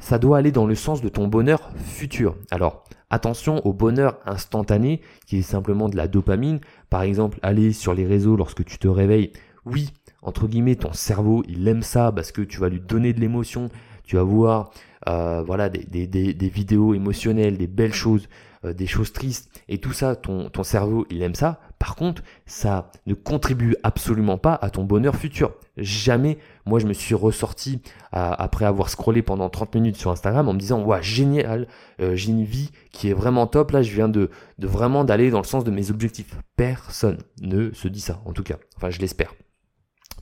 ça 0.00 0.18
doit 0.18 0.38
aller 0.38 0.52
dans 0.52 0.66
le 0.66 0.74
sens 0.74 1.02
de 1.02 1.08
ton 1.08 1.28
bonheur 1.28 1.70
futur. 1.76 2.36
Alors, 2.50 2.84
attention 3.10 3.64
au 3.66 3.72
bonheur 3.72 4.18
instantané 4.26 5.00
qui 5.26 5.38
est 5.38 5.42
simplement 5.42 5.88
de 5.88 5.96
la 5.96 6.08
dopamine. 6.08 6.60
Par 6.90 7.02
exemple, 7.02 7.38
aller 7.42 7.72
sur 7.72 7.94
les 7.94 8.06
réseaux 8.06 8.36
lorsque 8.36 8.64
tu 8.64 8.78
te 8.78 8.88
réveilles. 8.88 9.32
Oui, 9.64 9.92
entre 10.24 10.48
guillemets, 10.48 10.76
ton 10.76 10.92
cerveau, 10.92 11.44
il 11.48 11.66
aime 11.68 11.82
ça 11.82 12.10
parce 12.12 12.32
que 12.32 12.42
tu 12.42 12.58
vas 12.58 12.68
lui 12.68 12.80
donner 12.80 13.12
de 13.12 13.20
l'émotion. 13.20 13.68
Tu 14.04 14.16
vas 14.16 14.22
voir 14.22 14.70
euh, 15.08 15.42
voilà, 15.46 15.68
des, 15.68 16.06
vidéos 16.48 16.94
émotionnelles, 16.94 17.58
des 17.58 17.66
belles 17.66 17.94
choses, 17.94 18.28
euh, 18.64 18.72
des 18.72 18.86
choses 18.86 19.12
tristes. 19.12 19.50
Et 19.68 19.78
tout 19.78 19.92
ça, 19.92 20.16
ton, 20.16 20.48
ton 20.48 20.62
cerveau, 20.62 21.06
il 21.10 21.22
aime 21.22 21.34
ça. 21.34 21.60
Par 21.78 21.96
contre, 21.96 22.22
ça 22.46 22.90
ne 23.06 23.12
contribue 23.12 23.76
absolument 23.82 24.38
pas 24.38 24.54
à 24.54 24.70
ton 24.70 24.84
bonheur 24.84 25.16
futur. 25.16 25.52
Jamais, 25.76 26.38
moi 26.64 26.78
je 26.78 26.86
me 26.86 26.94
suis 26.94 27.14
ressorti 27.14 27.82
après 28.12 28.64
avoir 28.64 28.88
scrollé 28.88 29.20
pendant 29.20 29.50
30 29.50 29.74
minutes 29.74 29.96
sur 29.96 30.10
Instagram 30.10 30.48
en 30.48 30.54
me 30.54 30.58
disant, 30.58 30.82
ouais, 30.82 31.02
génial, 31.02 31.68
euh, 32.00 32.16
j'ai 32.16 32.30
une 32.30 32.44
vie 32.44 32.70
qui 32.90 33.10
est 33.10 33.12
vraiment 33.12 33.46
top, 33.46 33.72
là 33.72 33.82
je 33.82 33.92
viens 33.92 34.08
de, 34.08 34.30
de 34.58 34.66
vraiment 34.66 35.04
d'aller 35.04 35.30
dans 35.30 35.40
le 35.40 35.44
sens 35.44 35.62
de 35.62 35.70
mes 35.70 35.90
objectifs. 35.90 36.38
Personne 36.56 37.18
ne 37.42 37.70
se 37.72 37.88
dit 37.88 38.00
ça, 38.00 38.22
en 38.24 38.32
tout 38.32 38.44
cas. 38.44 38.56
Enfin, 38.76 38.88
je 38.88 39.00
l'espère. 39.00 39.34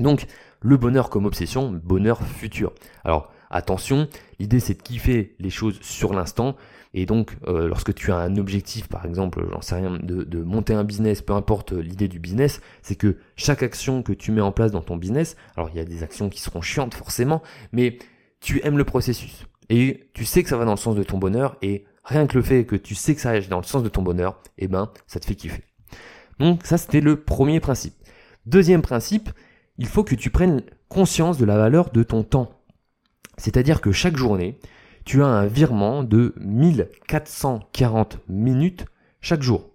Donc, 0.01 0.27
le 0.61 0.77
bonheur 0.77 1.11
comme 1.11 1.27
obsession, 1.27 1.71
bonheur 1.73 2.23
futur. 2.23 2.73
Alors, 3.05 3.33
attention, 3.51 4.09
l'idée 4.39 4.61
c'est 4.61 4.75
de 4.75 4.83
kiffer 4.83 5.35
les 5.39 5.51
choses 5.51 5.79
sur 5.83 6.15
l'instant, 6.15 6.57
et 6.95 7.07
donc, 7.07 7.37
euh, 7.47 7.69
lorsque 7.69 7.95
tu 7.95 8.13
as 8.13 8.17
un 8.17 8.37
objectif, 8.37 8.87
par 8.87 9.07
exemple, 9.07 9.47
j'en 9.51 9.63
sais 9.63 9.77
rien, 9.77 9.99
de, 10.03 10.43
monter 10.43 10.75
un 10.75 10.85
business, 10.85 11.23
peu 11.23 11.33
importe 11.33 11.73
l'idée 11.73 12.09
du 12.09 12.19
business, 12.19 12.61
c'est 12.83 12.97
que 12.97 13.17
chaque 13.37 13.63
action 13.63 14.03
que 14.03 14.13
tu 14.13 14.31
mets 14.31 14.43
en 14.43 14.53
place 14.53 14.73
dans 14.73 14.83
ton 14.83 14.97
business, 14.97 15.37
alors 15.57 15.71
il 15.71 15.77
y 15.77 15.81
a 15.81 15.85
des 15.85 16.03
actions 16.03 16.29
qui 16.29 16.41
seront 16.41 16.61
chiantes 16.61 16.95
forcément, 16.95 17.43
mais 17.73 17.99
tu 18.41 18.61
aimes 18.65 18.77
le 18.77 18.85
processus. 18.85 19.47
Et 19.71 20.11
tu 20.13 20.27
sais 20.27 20.43
que 20.43 20.51
ça 20.51 20.59
va 20.59 20.67
dans 20.67 20.73
le 20.73 20.77
sens 20.77 20.95
de 20.95 21.03
ton 21.03 21.17
bonheur, 21.17 21.57
et 21.63 21.85
rien 22.05 22.27
que 22.27 22.37
le 22.37 22.43
fait 22.43 22.67
que 22.67 22.77
tu 22.77 22.95
sais 22.95 23.15
que 23.15 23.23
ça 23.23 23.33
va 23.33 23.41
dans 23.41 23.61
le 23.61 23.65
sens 23.65 23.83
de 23.83 23.89
ton 23.89 24.03
bonheur, 24.03 24.39
eh 24.59 24.69
ben, 24.69 24.91
ça 25.07 25.19
te 25.19 25.25
fait 25.25 25.35
kiffer. 25.35 25.63
Donc 26.39 26.67
ça, 26.67 26.77
c'était 26.77 27.01
le 27.01 27.17
premier 27.17 27.61
principe. 27.61 27.95
Deuxième 28.45 28.83
principe, 28.83 29.31
il 29.83 29.89
faut 29.89 30.05
que 30.05 30.15
tu 30.15 30.31
prennes 30.31 30.63
conscience 30.89 31.39
de 31.39 31.45
la 31.45 31.57
valeur 31.57 31.91
de 31.91 32.05
ton 32.05 32.23
temps. 32.23 32.53
C'est-à-dire 33.37 33.81
que 33.81 33.91
chaque 33.91 34.17
journée, 34.17 34.61
tu 35.05 35.25
as 35.25 35.27
un 35.27 35.47
virement 35.47 36.05
de 36.05 36.33
1440 36.39 38.21
minutes 38.29 38.87
chaque 39.21 39.43
jour. 39.43 39.71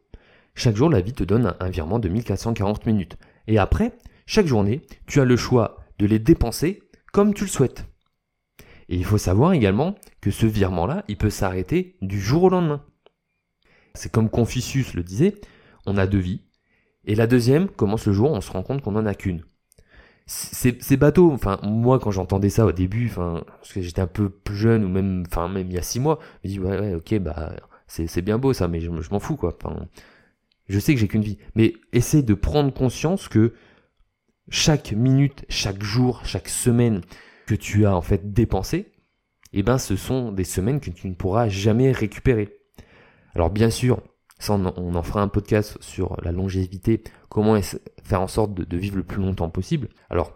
Chaque 0.55 0.77
jour, 0.77 0.89
la 0.89 1.01
vie 1.01 1.11
te 1.11 1.25
donne 1.25 1.55
un 1.59 1.69
virement 1.69 1.99
de 1.99 2.07
1440 2.07 2.85
minutes. 2.85 3.17
Et 3.47 3.57
après, 3.57 3.97
chaque 4.25 4.45
journée, 4.45 4.81
tu 5.07 5.19
as 5.19 5.25
le 5.25 5.35
choix 5.35 5.83
de 5.99 6.05
les 6.05 6.19
dépenser 6.19 6.81
comme 7.11 7.33
tu 7.33 7.43
le 7.43 7.49
souhaites. 7.49 7.83
Et 8.87 8.95
il 8.95 9.03
faut 9.03 9.17
savoir 9.17 9.51
également 9.51 9.95
que 10.21 10.31
ce 10.31 10.45
virement-là, 10.45 11.03
il 11.09 11.17
peut 11.17 11.29
s'arrêter 11.29 11.97
du 12.01 12.21
jour 12.21 12.43
au 12.43 12.49
lendemain. 12.49 12.81
C'est 13.93 14.09
comme 14.09 14.29
Confucius 14.29 14.93
le 14.93 15.03
disait, 15.03 15.35
on 15.85 15.97
a 15.97 16.07
deux 16.07 16.17
vies. 16.17 16.43
Et 17.03 17.15
la 17.15 17.27
deuxième 17.27 17.67
commence 17.67 18.07
le 18.07 18.13
jour 18.13 18.31
on 18.31 18.39
se 18.39 18.51
rend 18.51 18.63
compte 18.63 18.81
qu'on 18.81 18.93
n'en 18.93 19.05
a 19.05 19.13
qu'une 19.13 19.43
c'est 20.27 20.97
bateau. 20.97 21.31
Enfin, 21.31 21.59
moi, 21.63 21.99
quand 21.99 22.11
j'entendais 22.11 22.49
ça 22.49 22.65
au 22.65 22.71
début, 22.71 23.07
enfin, 23.09 23.43
parce 23.47 23.73
que 23.73 23.81
j'étais 23.81 24.01
un 24.01 24.07
peu 24.07 24.29
plus 24.29 24.55
jeune 24.55 24.83
ou 24.83 24.89
même, 24.89 25.23
enfin, 25.27 25.47
même 25.47 25.67
il 25.69 25.73
y 25.73 25.77
a 25.77 25.81
six 25.81 25.99
mois, 25.99 26.19
je 26.43 26.49
me 26.49 26.53
dis 26.53 26.59
ouais, 26.59 26.79
ouais, 26.79 26.93
ok, 26.95 27.19
bah, 27.19 27.53
c'est 27.87 28.21
bien 28.21 28.37
beau 28.37 28.53
ça, 28.53 28.67
mais 28.67 28.81
je, 28.81 28.89
m'en 28.89 29.19
fous 29.19 29.37
quoi. 29.37 29.57
Enfin, 29.61 29.87
je 30.67 30.79
sais 30.79 30.93
que 30.93 30.99
j'ai 30.99 31.07
qu'une 31.07 31.21
vie, 31.21 31.37
mais 31.55 31.73
essaie 31.93 32.23
de 32.23 32.33
prendre 32.33 32.73
conscience 32.73 33.29
que 33.29 33.53
chaque 34.49 34.91
minute, 34.91 35.45
chaque 35.49 35.81
jour, 35.81 36.21
chaque 36.25 36.49
semaine 36.49 37.01
que 37.47 37.55
tu 37.55 37.85
as 37.85 37.95
en 37.95 38.01
fait 38.01 38.33
dépensé, 38.33 38.91
eh 39.53 39.63
ben, 39.63 39.77
ce 39.77 39.95
sont 39.95 40.31
des 40.33 40.43
semaines 40.43 40.81
que 40.81 40.89
tu 40.89 41.07
ne 41.07 41.13
pourras 41.15 41.47
jamais 41.47 41.91
récupérer. 41.91 42.59
Alors 43.33 43.49
bien 43.49 43.69
sûr, 43.69 44.01
ça, 44.39 44.53
on, 44.53 44.95
en 44.95 45.03
fera 45.03 45.21
un 45.21 45.27
podcast 45.29 45.77
sur 45.81 46.17
la 46.21 46.31
longévité, 46.31 47.03
comment 47.29 47.59
faire 48.03 48.21
en 48.21 48.27
sorte 48.27 48.53
de, 48.53 48.77
vivre 48.77 48.97
le 48.97 49.03
plus 49.03 49.21
longtemps 49.21 49.49
possible. 49.49 49.89
Alors, 50.09 50.33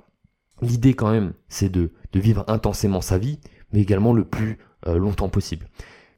l'idée 0.61 0.93
quand 0.93 1.11
même, 1.11 1.33
c'est 1.49 1.69
de, 1.69 1.91
vivre 2.13 2.43
intensément 2.47 3.01
sa 3.01 3.17
vie, 3.17 3.39
mais 3.71 3.81
également 3.81 4.13
le 4.13 4.25
plus 4.25 4.57
euh, 4.87 4.97
longtemps 4.97 5.29
possible. 5.29 5.67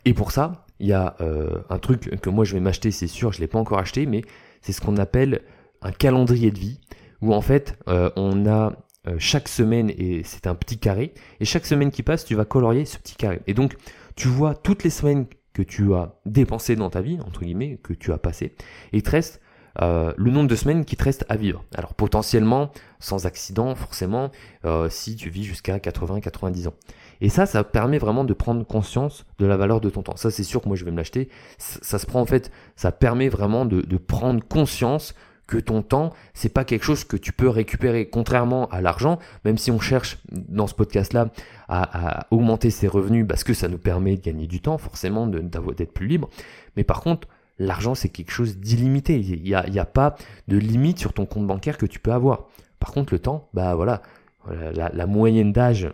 Et 0.05 0.13
pour 0.13 0.31
ça, 0.31 0.65
il 0.79 0.87
y 0.87 0.93
a 0.93 1.15
euh, 1.21 1.61
un 1.69 1.77
truc 1.77 2.19
que 2.19 2.29
moi 2.29 2.43
je 2.45 2.53
vais 2.53 2.59
m'acheter, 2.59 2.91
c'est 2.91 3.07
sûr, 3.07 3.31
je 3.31 3.37
ne 3.37 3.41
l'ai 3.41 3.47
pas 3.47 3.59
encore 3.59 3.77
acheté, 3.77 4.05
mais 4.05 4.23
c'est 4.61 4.73
ce 4.73 4.81
qu'on 4.81 4.97
appelle 4.97 5.41
un 5.81 5.91
calendrier 5.91 6.51
de 6.51 6.59
vie, 6.59 6.79
où 7.21 7.33
en 7.33 7.41
fait, 7.41 7.77
euh, 7.87 8.09
on 8.15 8.47
a 8.47 8.73
chaque 9.17 9.49
semaine, 9.49 9.89
et 9.89 10.23
c'est 10.23 10.47
un 10.47 10.55
petit 10.55 10.79
carré, 10.79 11.13
et 11.41 11.45
chaque 11.45 11.65
semaine 11.65 11.91
qui 11.91 12.03
passe, 12.03 12.23
tu 12.23 12.35
vas 12.35 12.45
colorier 12.45 12.85
ce 12.85 12.97
petit 12.97 13.15
carré. 13.15 13.41
Et 13.47 13.53
donc, 13.53 13.75
tu 14.15 14.29
vois 14.29 14.55
toutes 14.55 14.85
les 14.85 14.89
semaines 14.89 15.25
que 15.51 15.61
tu 15.61 15.93
as 15.93 16.15
dépensées 16.25 16.77
dans 16.77 16.89
ta 16.89 17.01
vie, 17.01 17.19
entre 17.19 17.41
guillemets, 17.41 17.79
que 17.83 17.93
tu 17.93 18.11
as 18.11 18.17
passé, 18.17 18.55
et 18.93 19.01
te 19.01 19.09
reste 19.09 19.41
euh, 19.81 20.13
le 20.17 20.31
nombre 20.31 20.47
de 20.47 20.55
semaines 20.55 20.85
qui 20.85 20.95
te 20.95 21.03
reste 21.03 21.25
à 21.29 21.35
vivre. 21.35 21.63
Alors 21.75 21.93
potentiellement, 21.93 22.71
sans 22.99 23.25
accident, 23.25 23.73
forcément, 23.75 24.31
euh, 24.65 24.89
si 24.89 25.15
tu 25.15 25.29
vis 25.29 25.43
jusqu'à 25.43 25.77
80-90 25.77 26.67
ans. 26.67 26.73
Et 27.21 27.29
ça, 27.29 27.45
ça 27.45 27.63
permet 27.63 27.97
vraiment 27.97 28.23
de 28.23 28.33
prendre 28.33 28.65
conscience 28.65 29.25
de 29.39 29.45
la 29.45 29.57
valeur 29.57 29.81
de 29.81 29.89
ton 29.89 30.03
temps. 30.03 30.15
Ça, 30.15 30.29
c'est 30.29 30.43
sûr 30.43 30.61
que 30.61 30.67
moi, 30.67 30.75
je 30.75 30.85
vais 30.85 30.91
me 30.91 30.97
l'acheter. 30.97 31.29
Ça, 31.57 31.97
se 31.97 32.05
prend 32.05 32.21
en 32.21 32.25
fait, 32.25 32.51
ça 32.75 32.91
permet 32.91 33.29
vraiment 33.29 33.65
de, 33.65 33.97
prendre 33.97 34.43
conscience 34.45 35.15
que 35.47 35.57
ton 35.57 35.81
temps, 35.81 36.13
c'est 36.33 36.49
pas 36.49 36.63
quelque 36.63 36.83
chose 36.83 37.03
que 37.03 37.17
tu 37.17 37.31
peux 37.33 37.49
récupérer. 37.49 38.09
Contrairement 38.09 38.67
à 38.69 38.81
l'argent, 38.81 39.19
même 39.45 39.57
si 39.57 39.71
on 39.71 39.79
cherche 39.79 40.17
dans 40.31 40.67
ce 40.67 40.73
podcast-là 40.73 41.29
à, 41.67 42.27
augmenter 42.31 42.69
ses 42.69 42.87
revenus 42.87 43.25
parce 43.27 43.43
que 43.43 43.53
ça 43.53 43.67
nous 43.67 43.77
permet 43.77 44.15
de 44.15 44.21
gagner 44.21 44.47
du 44.47 44.61
temps, 44.61 44.77
forcément, 44.77 45.27
d'être 45.27 45.93
plus 45.93 46.07
libre. 46.07 46.29
Mais 46.75 46.83
par 46.83 47.01
contre, 47.01 47.27
l'argent, 47.59 47.95
c'est 47.95 48.09
quelque 48.09 48.31
chose 48.31 48.57
d'illimité. 48.57 49.19
Il 49.19 49.41
n'y 49.41 49.53
a, 49.53 49.63
a, 49.63 49.85
pas 49.85 50.15
de 50.47 50.57
limite 50.57 50.99
sur 50.99 51.13
ton 51.13 51.25
compte 51.25 51.47
bancaire 51.47 51.77
que 51.77 51.85
tu 51.85 51.99
peux 51.99 52.11
avoir. 52.11 52.47
Par 52.79 52.91
contre, 52.91 53.13
le 53.13 53.19
temps, 53.19 53.49
bah 53.53 53.75
voilà, 53.75 54.01
la, 54.49 55.07
moyenne 55.07 55.53
d'âge 55.53 55.89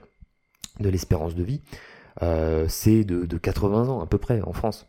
de 0.80 0.90
l'espérance 0.90 1.36
de 1.36 1.44
vie, 1.44 1.62
euh, 2.24 2.66
c'est 2.68 3.04
de, 3.04 3.38
80 3.38 3.90
ans 3.90 4.02
à 4.02 4.08
peu 4.08 4.18
près 4.18 4.42
en 4.42 4.54
France. 4.54 4.88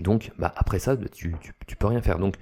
Donc, 0.00 0.32
bah, 0.38 0.52
après 0.56 0.78
ça, 0.78 0.96
tu, 0.96 1.34
tu, 1.66 1.76
peux 1.76 1.86
rien 1.86 2.00
faire. 2.02 2.18
Donc, 2.18 2.36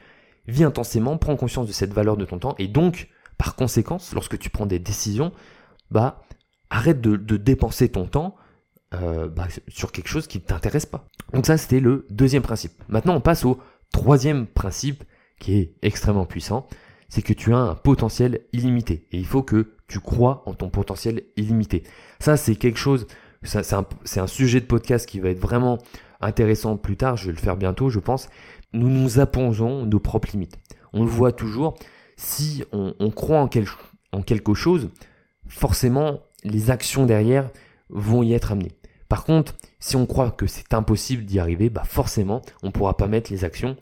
vis 0.47 0.65
intensément, 0.65 1.17
prends 1.17 1.37
conscience 1.37 1.67
de 1.67 1.73
cette 1.73 1.93
valeur 1.93 2.17
de 2.17 2.25
ton 2.25 2.39
temps, 2.39 2.55
et 2.59 2.69
donc, 2.69 3.09
par 3.39 3.57
conséquence, 3.57 4.13
lorsque 4.13 4.39
tu 4.39 4.51
prends 4.51 4.67
des 4.67 4.79
décisions, 4.79 5.33
bah, 5.91 6.23
arrête 6.71 7.01
de, 7.01 7.37
dépenser 7.37 7.89
ton 7.89 8.07
temps 8.07 8.37
euh, 8.94 9.28
bah, 9.28 9.47
sur 9.68 9.92
quelque 9.92 10.09
chose 10.09 10.26
qui 10.26 10.38
ne 10.38 10.42
t'intéresse 10.42 10.87
pas. 10.87 11.06
Donc 11.32 11.47
ça, 11.47 11.56
c'était 11.56 11.80
le 11.80 12.06
deuxième 12.11 12.42
principe. 12.42 12.73
Maintenant, 12.88 13.14
on 13.14 13.20
passe 13.20 13.44
au 13.44 13.59
troisième 13.92 14.47
principe 14.47 15.04
qui 15.38 15.59
est 15.59 15.75
extrêmement 15.82 16.26
puissant, 16.26 16.66
c'est 17.09 17.23
que 17.23 17.32
tu 17.32 17.52
as 17.52 17.59
un 17.59 17.75
potentiel 17.75 18.40
illimité. 18.52 19.06
Et 19.12 19.18
il 19.18 19.26
faut 19.26 19.42
que 19.42 19.75
tu 19.88 20.00
crois 20.00 20.42
en 20.47 20.54
ton 20.54 20.70
potentiel 20.70 21.25
illimité. 21.37 21.82
Ça, 22.20 22.37
c'est 22.37 22.54
quelque 22.54 22.78
chose, 22.78 23.06
c'est 23.42 23.75
un, 23.75 24.26
sujet 24.26 24.61
de 24.61 24.66
podcast 24.66 25.09
qui 25.09 25.18
va 25.20 25.30
être 25.30 25.40
vraiment 25.40 25.78
intéressant 26.20 26.76
plus 26.76 26.97
tard, 26.97 27.16
je 27.16 27.26
vais 27.26 27.32
le 27.32 27.38
faire 27.38 27.56
bientôt, 27.56 27.90
je 27.90 27.99
pense. 27.99 28.28
Nous 28.73 28.88
nous 28.88 29.18
appongeons 29.18 29.87
nos 29.87 29.99
propres 29.99 30.28
limites. 30.32 30.59
On 30.92 31.02
le 31.02 31.11
voit 31.11 31.32
toujours, 31.32 31.76
si 32.16 32.64
on, 32.73 33.11
croit 33.11 33.40
en 33.40 34.23
quelque 34.23 34.54
chose, 34.54 34.90
forcément, 35.49 36.20
les 36.44 36.70
actions 36.70 37.06
derrière 37.06 37.50
vont 37.88 38.23
y 38.23 38.35
être 38.35 38.52
amenées. 38.52 38.73
Par 39.11 39.25
contre, 39.25 39.57
si 39.81 39.97
on 39.97 40.07
croit 40.07 40.31
que 40.31 40.47
c'est 40.47 40.73
impossible 40.73 41.25
d'y 41.25 41.40
arriver, 41.40 41.69
bah 41.69 41.83
forcément, 41.85 42.43
on 42.62 42.69
ne 42.69 42.73
pourra 42.73 42.97
pas 42.97 43.09
mettre 43.09 43.33
les 43.33 43.45
actions 43.45 43.76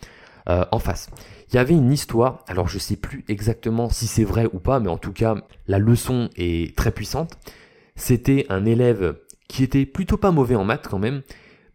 euh, 0.49 0.65
en 0.73 0.79
face. 0.79 1.11
Il 1.53 1.57
y 1.57 1.59
avait 1.59 1.75
une 1.75 1.93
histoire, 1.93 2.43
alors 2.49 2.67
je 2.67 2.79
sais 2.79 2.97
plus 2.97 3.27
exactement 3.29 3.91
si 3.91 4.07
c'est 4.07 4.25
vrai 4.25 4.49
ou 4.55 4.59
pas, 4.59 4.81
mais 4.81 4.89
en 4.89 4.97
tout 4.97 5.13
cas, 5.13 5.37
la 5.67 5.79
leçon 5.79 6.31
est 6.37 6.75
très 6.75 6.93
puissante. 6.93 7.39
C'était 7.95 8.47
un 8.49 8.65
élève 8.65 9.19
qui 9.49 9.63
était 9.63 9.85
plutôt 9.85 10.17
pas 10.17 10.31
mauvais 10.31 10.55
en 10.55 10.65
maths 10.65 10.89
quand 10.89 10.99
même, 10.99 11.21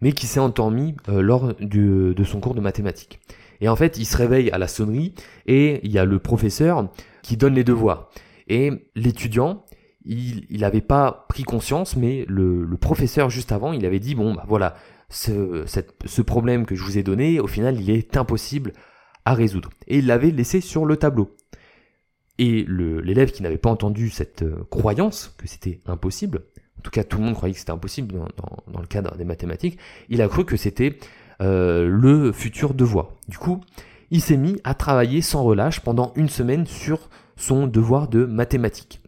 mais 0.02 0.14
qui 0.14 0.26
s'est 0.26 0.40
endormi 0.40 0.96
euh, 1.08 1.22
lors 1.22 1.54
de 1.60 2.24
son 2.24 2.40
cours 2.40 2.56
de 2.56 2.62
mathématiques. 2.62 3.20
Et 3.62 3.70
en 3.70 3.76
fait, 3.76 4.00
il 4.00 4.06
se 4.06 4.18
réveille 4.18 4.50
à 4.50 4.58
la 4.58 4.68
sonnerie 4.68 5.14
et 5.46 5.80
il 5.84 5.92
y 5.92 6.00
a 6.00 6.06
le 6.06 6.18
professeur 6.18 6.90
qui 7.22 7.38
donne 7.38 7.54
les 7.54 7.64
devoirs. 7.64 8.10
Et 8.48 8.72
l'étudiant, 8.96 9.64
il 10.06 10.60
n'avait 10.60 10.82
pas 10.82 11.26
pris 11.30 11.44
conscience, 11.44 11.96
mais 11.96 12.26
le, 12.28 12.68
professeur 12.80 13.30
juste 13.30 13.52
avant, 13.52 13.74
il 13.74 13.86
avait 13.86 14.00
dit 14.00 14.16
bon 14.16 14.34
bah 14.34 14.46
voilà, 14.48 14.76
ce, 15.10 16.22
problème 16.22 16.66
que 16.66 16.76
je 16.76 16.84
vous 16.84 16.98
ai 16.98 17.04
donné, 17.04 17.40
au 17.40 17.48
final, 17.48 17.80
il 17.80 17.90
est 17.90 18.18
impossible 18.18 18.74
à 19.26 19.34
résoudre. 19.34 19.70
Et 19.88 20.00
il 20.00 20.08
l'avait 20.08 20.32
laissé 20.32 20.62
sur 20.62 20.86
le 20.86 20.98
tableau. 20.98 21.36
Et 22.40 22.66
l'élève 22.68 23.32
qui 23.32 23.44
n'avait 23.44 23.58
pas 23.58 23.70
entendu 23.70 24.10
cette 24.10 24.42
euh, 24.42 24.66
croyance 24.72 25.36
que 25.38 25.48
c'était 25.48 25.80
impossible, 25.86 26.42
en 26.80 26.82
tout 26.82 26.90
cas 26.90 27.04
tout 27.04 27.20
le 27.20 27.26
monde 27.26 27.36
croyait 27.36 27.54
que 27.54 27.60
c'était 27.60 27.72
impossible 27.72 28.16
dans, 28.16 28.82
le 28.82 28.88
cadre 28.88 29.16
des 29.16 29.24
mathématiques, 29.24 29.78
il 30.10 30.20
a 30.20 30.28
cru 30.28 30.44
que 30.44 30.58
c'était 30.58 30.98
euh, 31.42 31.88
le 31.88 32.32
futur 32.32 32.74
devoir. 32.74 33.10
Du 33.28 33.38
coup, 33.38 33.62
il 34.10 34.20
s'est 34.20 34.38
mis 34.38 34.60
à 34.64 34.74
travailler 34.74 35.22
sans 35.22 35.44
relâche 35.44 35.80
pendant 35.82 36.12
une 36.16 36.28
semaine 36.28 36.66
sur 36.66 37.10
son 37.36 37.68
devoir 37.68 38.08
de 38.08 38.26
mathématiques. 38.26 39.03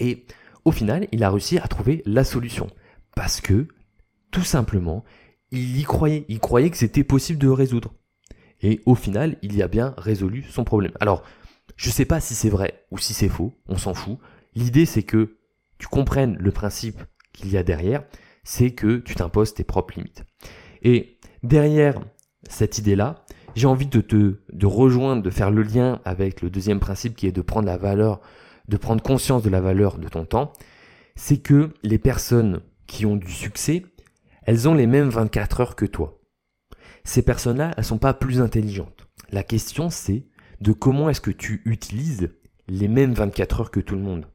Et 0.00 0.24
au 0.64 0.72
final, 0.72 1.06
il 1.12 1.22
a 1.22 1.30
réussi 1.30 1.58
à 1.58 1.68
trouver 1.68 2.02
la 2.06 2.24
solution. 2.24 2.66
Parce 3.14 3.40
que, 3.40 3.68
tout 4.30 4.42
simplement, 4.42 5.04
il 5.52 5.78
y 5.78 5.84
croyait. 5.84 6.24
Il 6.28 6.40
croyait 6.40 6.70
que 6.70 6.76
c'était 6.76 7.04
possible 7.04 7.38
de 7.38 7.48
résoudre. 7.48 7.94
Et 8.62 8.80
au 8.86 8.94
final, 8.94 9.36
il 9.42 9.56
y 9.56 9.62
a 9.62 9.68
bien 9.68 9.94
résolu 9.96 10.42
son 10.42 10.64
problème. 10.64 10.92
Alors, 11.00 11.22
je 11.76 11.88
ne 11.88 11.92
sais 11.92 12.04
pas 12.04 12.20
si 12.20 12.34
c'est 12.34 12.50
vrai 12.50 12.84
ou 12.90 12.98
si 12.98 13.14
c'est 13.14 13.28
faux, 13.28 13.54
on 13.68 13.78
s'en 13.78 13.94
fout. 13.94 14.18
L'idée, 14.54 14.84
c'est 14.84 15.02
que 15.02 15.36
tu 15.78 15.86
comprennes 15.86 16.36
le 16.38 16.50
principe 16.50 17.02
qu'il 17.32 17.50
y 17.50 17.56
a 17.56 17.62
derrière, 17.62 18.04
c'est 18.44 18.72
que 18.72 18.98
tu 18.98 19.14
t'imposes 19.14 19.54
tes 19.54 19.64
propres 19.64 19.94
limites. 19.96 20.24
Et 20.82 21.18
derrière 21.42 21.94
cette 22.48 22.78
idée-là, 22.78 23.24
j'ai 23.54 23.66
envie 23.66 23.86
de 23.86 24.00
te 24.00 24.66
rejoindre, 24.66 25.22
de 25.22 25.30
faire 25.30 25.50
le 25.50 25.62
lien 25.62 26.00
avec 26.04 26.42
le 26.42 26.50
deuxième 26.50 26.80
principe 26.80 27.16
qui 27.16 27.26
est 27.26 27.32
de 27.32 27.42
prendre 27.42 27.66
la 27.66 27.76
valeur 27.76 28.20
de 28.70 28.76
prendre 28.76 29.02
conscience 29.02 29.42
de 29.42 29.50
la 29.50 29.60
valeur 29.60 29.98
de 29.98 30.08
ton 30.08 30.24
temps, 30.24 30.52
c'est 31.16 31.38
que 31.38 31.74
les 31.82 31.98
personnes 31.98 32.62
qui 32.86 33.04
ont 33.04 33.16
du 33.16 33.30
succès, 33.30 33.84
elles 34.44 34.68
ont 34.68 34.74
les 34.74 34.86
mêmes 34.86 35.10
24 35.10 35.60
heures 35.60 35.76
que 35.76 35.84
toi. 35.84 36.20
Ces 37.04 37.22
personnes-là, 37.22 37.74
elles 37.76 37.84
sont 37.84 37.98
pas 37.98 38.14
plus 38.14 38.40
intelligentes. 38.40 39.08
La 39.30 39.42
question, 39.42 39.90
c'est 39.90 40.26
de 40.60 40.72
comment 40.72 41.10
est-ce 41.10 41.20
que 41.20 41.30
tu 41.32 41.62
utilises 41.64 42.30
les 42.68 42.88
mêmes 42.88 43.12
24 43.12 43.60
heures 43.60 43.70
que 43.72 43.80
tout 43.80 43.96
le 43.96 44.02
monde. 44.02 44.26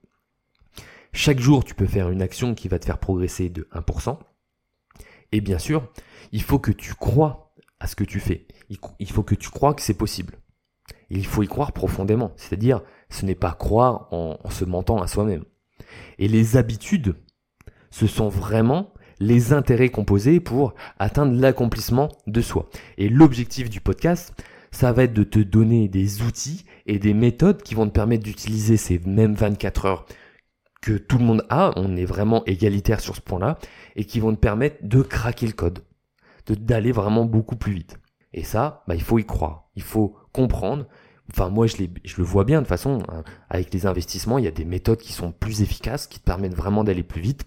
Chaque 1.13 1.39
jour, 1.39 1.63
tu 1.63 1.73
peux 1.73 1.85
faire 1.85 2.09
une 2.09 2.21
action 2.21 2.55
qui 2.55 2.67
va 2.67 2.77
te 2.77 2.85
faire 2.85 2.99
progresser 2.99 3.47
de 3.47 3.69
1%. 3.73 4.19
Et 5.31 5.39
bien 5.39 5.59
sûr, 5.59 5.89
il 6.33 6.41
faut 6.41 6.59
que 6.59 6.71
tu 6.71 6.93
crois 6.93 7.53
à 7.79 7.87
ce 7.87 7.95
que 7.95 8.03
tu 8.03 8.19
fais. 8.19 8.47
Il 8.99 9.11
faut 9.11 9.23
que 9.23 9.35
tu 9.35 9.49
crois 9.49 9.73
que 9.73 9.81
c'est 9.81 9.93
possible. 9.93 10.37
Il 11.15 11.25
faut 11.25 11.43
y 11.43 11.47
croire 11.47 11.71
profondément. 11.71 12.31
C'est-à-dire, 12.35 12.81
ce 13.09 13.25
n'est 13.25 13.35
pas 13.35 13.51
croire 13.51 14.07
en, 14.11 14.37
se 14.49 14.65
mentant 14.65 15.01
à 15.01 15.07
soi-même. 15.07 15.43
Et 16.19 16.27
les 16.27 16.57
habitudes, 16.57 17.15
ce 17.91 18.07
sont 18.07 18.29
vraiment 18.29 18.93
les 19.19 19.53
intérêts 19.53 19.89
composés 19.89 20.39
pour 20.39 20.73
atteindre 20.99 21.39
l'accomplissement 21.39 22.09
de 22.27 22.41
soi. 22.41 22.69
Et 22.97 23.09
l'objectif 23.09 23.69
du 23.69 23.79
podcast, 23.79 24.33
ça 24.71 24.91
va 24.91 25.03
être 25.03 25.13
de 25.13 25.23
te 25.23 25.39
donner 25.39 25.87
des 25.87 26.21
outils 26.21 26.65
et 26.85 26.99
des 26.99 27.13
méthodes 27.13 27.63
qui 27.63 27.75
vont 27.75 27.87
te 27.87 27.93
permettre 27.93 28.23
d'utiliser 28.23 28.75
ces 28.75 28.99
mêmes 29.05 29.35
24 29.35 29.85
heures 29.85 30.05
que 30.81 30.93
tout 30.93 31.17
le 31.17 31.25
monde 31.25 31.45
a, 31.49 31.71
on 31.77 31.95
est 31.95 32.05
vraiment 32.05 32.45
égalitaire 32.45 32.99
sur 32.99 33.15
ce 33.15 33.21
point-là, 33.21 33.57
et 33.95 34.05
qui 34.05 34.19
vont 34.19 34.35
te 34.35 34.39
permettre 34.39 34.77
de 34.83 35.01
craquer 35.01 35.47
le 35.47 35.53
code, 35.53 35.79
d'aller 36.47 36.91
vraiment 36.91 37.25
beaucoup 37.25 37.55
plus 37.55 37.73
vite. 37.73 37.97
Et 38.33 38.43
ça, 38.43 38.83
bah, 38.87 38.93
il 38.93 39.01
faut 39.01 39.17
y 39.17 39.25
croire, 39.25 39.69
il 39.75 39.81
faut 39.81 40.15
comprendre 40.31 40.85
Enfin, 41.31 41.49
moi, 41.49 41.67
je, 41.67 41.77
le 41.77 42.23
vois 42.23 42.43
bien 42.43 42.59
de 42.59 42.65
toute 42.65 42.69
façon. 42.69 42.99
Hein. 43.09 43.23
avec 43.49 43.73
les 43.73 43.85
investissements, 43.85 44.37
il 44.37 44.45
y 44.45 44.47
a 44.47 44.51
des 44.51 44.65
méthodes 44.65 44.99
qui 44.99 45.13
sont 45.13 45.31
plus 45.31 45.61
efficaces, 45.61 46.07
qui 46.07 46.19
te 46.19 46.25
permettent 46.25 46.55
vraiment 46.55 46.83
d'aller 46.83 47.03
plus 47.03 47.21
vite. 47.21 47.45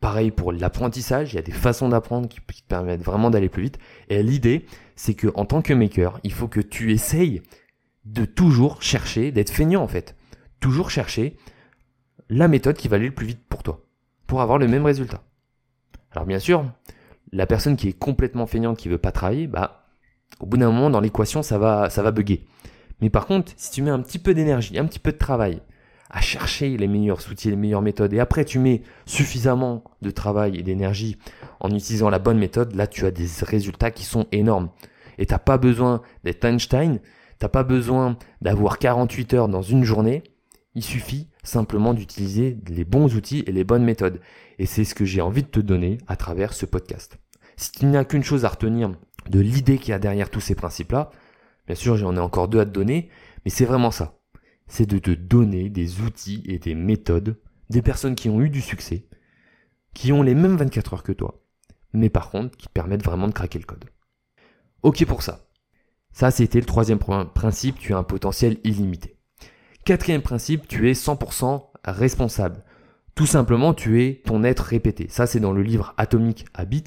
Pareil 0.00 0.30
pour 0.30 0.52
l'apprentissage, 0.52 1.32
il 1.32 1.36
y 1.36 1.38
a 1.40 1.42
des 1.42 1.52
façons 1.52 1.88
d'apprendre 1.88 2.28
qui, 2.28 2.40
te 2.40 2.68
permettent 2.68 3.02
vraiment 3.02 3.30
d'aller 3.30 3.48
plus 3.48 3.64
vite. 3.64 3.78
Et 4.08 4.22
l'idée, 4.22 4.64
c'est 4.94 5.14
que 5.14 5.28
en 5.34 5.44
tant 5.44 5.60
que 5.60 5.72
maker, 5.72 6.20
il 6.22 6.32
faut 6.32 6.46
que 6.46 6.60
tu 6.60 6.92
essayes 6.92 7.42
de 8.04 8.24
toujours 8.24 8.80
chercher, 8.80 9.32
d'être 9.32 9.50
feignant 9.50 9.82
en 9.82 9.88
fait. 9.88 10.14
Toujours 10.60 10.90
chercher 10.90 11.36
la 12.28 12.46
méthode 12.46 12.76
qui 12.76 12.86
va 12.88 12.96
aller 12.96 13.06
le 13.06 13.14
plus 13.14 13.26
vite 13.26 13.40
pour 13.48 13.62
toi, 13.64 13.84
pour 14.26 14.40
avoir 14.40 14.58
le 14.58 14.68
même 14.68 14.86
résultat. 14.86 15.22
Alors 16.12 16.26
bien 16.26 16.38
sûr, 16.38 16.64
la 17.32 17.46
personne 17.46 17.76
qui 17.76 17.88
est 17.88 17.98
complètement 17.98 18.46
feignante, 18.46 18.78
qui 18.78 18.88
veut 18.88 18.98
pas 18.98 19.12
travailler, 19.12 19.48
bah, 19.48 19.86
au 20.40 20.46
bout 20.46 20.56
d'un 20.56 20.70
moment, 20.70 20.90
dans 20.90 21.00
l'équation, 21.00 21.42
ça 21.42 21.58
va, 21.58 21.90
ça 21.90 22.02
va 22.02 22.12
bugger. 22.12 22.46
Mais 23.00 23.10
par 23.10 23.26
contre, 23.26 23.52
si 23.56 23.70
tu 23.70 23.82
mets 23.82 23.90
un 23.90 24.00
petit 24.00 24.18
peu 24.18 24.34
d'énergie, 24.34 24.78
un 24.78 24.86
petit 24.86 24.98
peu 24.98 25.12
de 25.12 25.18
travail 25.18 25.60
à 26.10 26.20
chercher 26.20 26.76
les 26.76 26.88
meilleurs 26.88 27.20
outils, 27.30 27.50
les 27.50 27.56
meilleures 27.56 27.82
méthodes, 27.82 28.14
et 28.14 28.20
après 28.20 28.44
tu 28.44 28.58
mets 28.58 28.82
suffisamment 29.04 29.84
de 30.00 30.10
travail 30.10 30.56
et 30.56 30.62
d'énergie 30.62 31.18
en 31.60 31.70
utilisant 31.70 32.08
la 32.08 32.18
bonne 32.18 32.38
méthode, 32.38 32.74
là 32.74 32.86
tu 32.86 33.04
as 33.04 33.10
des 33.10 33.26
résultats 33.42 33.90
qui 33.90 34.04
sont 34.04 34.26
énormes. 34.32 34.70
Et 35.18 35.26
t'as 35.26 35.38
pas 35.38 35.58
besoin 35.58 36.00
d'être 36.24 36.44
Einstein, 36.44 37.00
t'as 37.38 37.48
pas 37.48 37.62
besoin 37.62 38.16
d'avoir 38.40 38.78
48 38.78 39.34
heures 39.34 39.48
dans 39.48 39.62
une 39.62 39.84
journée, 39.84 40.22
il 40.74 40.82
suffit 40.82 41.28
simplement 41.42 41.92
d'utiliser 41.92 42.58
les 42.68 42.84
bons 42.84 43.14
outils 43.16 43.42
et 43.46 43.52
les 43.52 43.64
bonnes 43.64 43.84
méthodes. 43.84 44.20
Et 44.58 44.66
c'est 44.66 44.84
ce 44.84 44.94
que 44.94 45.04
j'ai 45.04 45.20
envie 45.20 45.42
de 45.42 45.48
te 45.48 45.60
donner 45.60 45.98
à 46.06 46.16
travers 46.16 46.52
ce 46.52 46.66
podcast. 46.66 47.18
Si 47.56 47.72
tu 47.72 47.86
n'as 47.86 48.04
qu'une 48.04 48.22
chose 48.22 48.44
à 48.44 48.48
retenir 48.48 48.92
de 49.28 49.40
l'idée 49.40 49.78
qu'il 49.78 49.90
y 49.90 49.92
a 49.92 49.98
derrière 49.98 50.30
tous 50.30 50.40
ces 50.40 50.54
principes-là, 50.54 51.10
Bien 51.68 51.76
sûr, 51.76 51.98
j'en 51.98 52.16
ai 52.16 52.18
encore 52.18 52.48
deux 52.48 52.60
à 52.60 52.64
te 52.64 52.70
donner, 52.70 53.10
mais 53.44 53.50
c'est 53.50 53.66
vraiment 53.66 53.90
ça. 53.90 54.18
c'est 54.68 54.86
de 54.86 54.98
te 54.98 55.10
donner 55.10 55.68
des 55.68 56.00
outils 56.00 56.42
et 56.46 56.58
des 56.58 56.74
méthodes 56.74 57.38
des 57.68 57.82
personnes 57.82 58.14
qui 58.14 58.30
ont 58.30 58.40
eu 58.40 58.48
du 58.48 58.62
succès, 58.62 59.06
qui 59.92 60.12
ont 60.12 60.22
les 60.22 60.34
mêmes 60.34 60.56
24 60.56 60.94
heures 60.94 61.02
que 61.02 61.12
toi, 61.12 61.44
mais 61.92 62.08
par 62.08 62.30
contre 62.30 62.56
qui 62.56 62.68
permettent 62.68 63.04
vraiment 63.04 63.28
de 63.28 63.34
craquer 63.34 63.58
le 63.58 63.66
code. 63.66 63.84
Ok 64.82 65.04
pour 65.04 65.22
ça. 65.22 65.46
Ça, 66.10 66.30
c'était 66.30 66.58
le 66.58 66.64
troisième 66.64 66.98
principe, 66.98 67.78
tu 67.78 67.92
as 67.92 67.98
un 67.98 68.02
potentiel 68.02 68.58
illimité. 68.64 69.18
Quatrième 69.84 70.22
principe, 70.22 70.66
tu 70.68 70.88
es 70.88 70.92
100% 70.92 71.66
responsable. 71.84 72.64
Tout 73.14 73.26
simplement, 73.26 73.74
tu 73.74 74.02
es 74.02 74.22
ton 74.24 74.42
être 74.42 74.60
répété. 74.62 75.06
Ça, 75.10 75.26
c'est 75.26 75.40
dans 75.40 75.52
le 75.52 75.62
livre 75.62 75.92
Atomic 75.98 76.46
Habit 76.54 76.84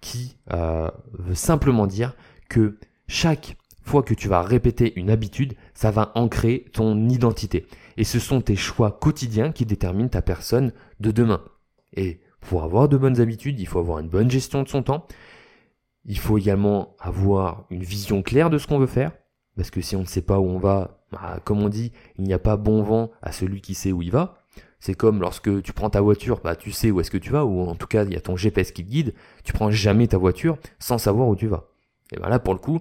qui 0.00 0.38
euh, 0.52 0.90
veut 1.12 1.34
simplement 1.34 1.86
dire 1.86 2.16
que 2.48 2.78
chaque 3.08 3.56
fois 3.82 4.02
que 4.02 4.14
tu 4.14 4.28
vas 4.28 4.42
répéter 4.42 4.98
une 4.98 5.10
habitude, 5.10 5.54
ça 5.74 5.90
va 5.90 6.12
ancrer 6.14 6.66
ton 6.72 7.08
identité. 7.08 7.66
Et 7.96 8.04
ce 8.04 8.18
sont 8.18 8.40
tes 8.40 8.56
choix 8.56 8.92
quotidiens 8.92 9.52
qui 9.52 9.66
déterminent 9.66 10.08
ta 10.08 10.22
personne 10.22 10.72
de 11.00 11.10
demain. 11.10 11.42
Et 11.94 12.20
pour 12.40 12.62
avoir 12.62 12.88
de 12.88 12.96
bonnes 12.96 13.20
habitudes, 13.20 13.60
il 13.60 13.66
faut 13.66 13.78
avoir 13.78 13.98
une 13.98 14.08
bonne 14.08 14.30
gestion 14.30 14.62
de 14.62 14.68
son 14.68 14.82
temps. 14.82 15.06
Il 16.04 16.18
faut 16.18 16.38
également 16.38 16.96
avoir 16.98 17.66
une 17.70 17.82
vision 17.82 18.22
claire 18.22 18.50
de 18.50 18.58
ce 18.58 18.66
qu'on 18.66 18.78
veut 18.78 18.86
faire. 18.86 19.12
Parce 19.56 19.70
que 19.70 19.80
si 19.80 19.96
on 19.96 20.00
ne 20.00 20.06
sait 20.06 20.22
pas 20.22 20.38
où 20.38 20.46
on 20.46 20.58
va, 20.58 21.04
bah, 21.12 21.40
comme 21.44 21.62
on 21.62 21.68
dit, 21.68 21.92
il 22.16 22.24
n'y 22.24 22.32
a 22.32 22.38
pas 22.38 22.56
bon 22.56 22.82
vent 22.82 23.10
à 23.20 23.32
celui 23.32 23.60
qui 23.60 23.74
sait 23.74 23.92
où 23.92 24.02
il 24.02 24.10
va. 24.10 24.38
C'est 24.80 24.94
comme 24.94 25.20
lorsque 25.20 25.62
tu 25.62 25.72
prends 25.72 25.90
ta 25.90 26.00
voiture, 26.00 26.40
bah, 26.42 26.56
tu 26.56 26.72
sais 26.72 26.90
où 26.90 27.00
est-ce 27.00 27.10
que 27.10 27.18
tu 27.18 27.30
vas, 27.30 27.44
ou 27.44 27.60
en 27.60 27.76
tout 27.76 27.86
cas 27.86 28.04
il 28.04 28.12
y 28.12 28.16
a 28.16 28.20
ton 28.20 28.36
GPS 28.36 28.72
qui 28.72 28.84
te 28.84 28.90
guide, 28.90 29.14
tu 29.44 29.52
prends 29.52 29.70
jamais 29.70 30.08
ta 30.08 30.18
voiture 30.18 30.58
sans 30.80 30.98
savoir 30.98 31.28
où 31.28 31.36
tu 31.36 31.46
vas. 31.46 31.68
Et 32.12 32.18
ben 32.18 32.28
là 32.28 32.40
pour 32.40 32.52
le 32.52 32.58
coup, 32.58 32.80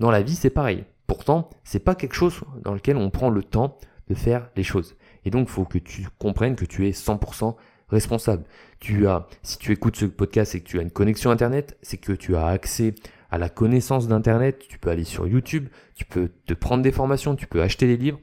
dans 0.00 0.10
la 0.10 0.22
vie 0.22 0.34
c'est 0.34 0.50
pareil. 0.50 0.84
Pourtant, 1.06 1.50
c'est 1.64 1.80
pas 1.80 1.94
quelque 1.94 2.14
chose 2.14 2.40
dans 2.62 2.74
lequel 2.74 2.96
on 2.96 3.10
prend 3.10 3.30
le 3.30 3.42
temps 3.42 3.78
de 4.08 4.14
faire 4.14 4.50
les 4.56 4.62
choses. 4.62 4.96
Et 5.24 5.30
donc 5.30 5.48
faut 5.48 5.64
que 5.64 5.78
tu 5.78 6.06
comprennes 6.18 6.56
que 6.56 6.64
tu 6.64 6.88
es 6.88 6.90
100% 6.90 7.54
responsable. 7.88 8.44
Tu 8.78 9.06
as, 9.06 9.26
si 9.42 9.58
tu 9.58 9.72
écoutes 9.72 9.96
ce 9.96 10.06
podcast 10.06 10.54
et 10.54 10.60
que 10.60 10.68
tu 10.68 10.78
as 10.78 10.82
une 10.82 10.90
connexion 10.90 11.30
internet, 11.30 11.76
c'est 11.82 11.98
que 11.98 12.12
tu 12.12 12.36
as 12.36 12.46
accès 12.46 12.94
à 13.30 13.38
la 13.38 13.48
connaissance 13.48 14.08
d'internet, 14.08 14.64
tu 14.68 14.78
peux 14.78 14.90
aller 14.90 15.04
sur 15.04 15.28
YouTube, 15.28 15.68
tu 15.94 16.04
peux 16.04 16.30
te 16.46 16.54
prendre 16.54 16.82
des 16.82 16.92
formations, 16.92 17.36
tu 17.36 17.46
peux 17.46 17.62
acheter 17.62 17.86
des 17.86 17.96
livres. 17.96 18.18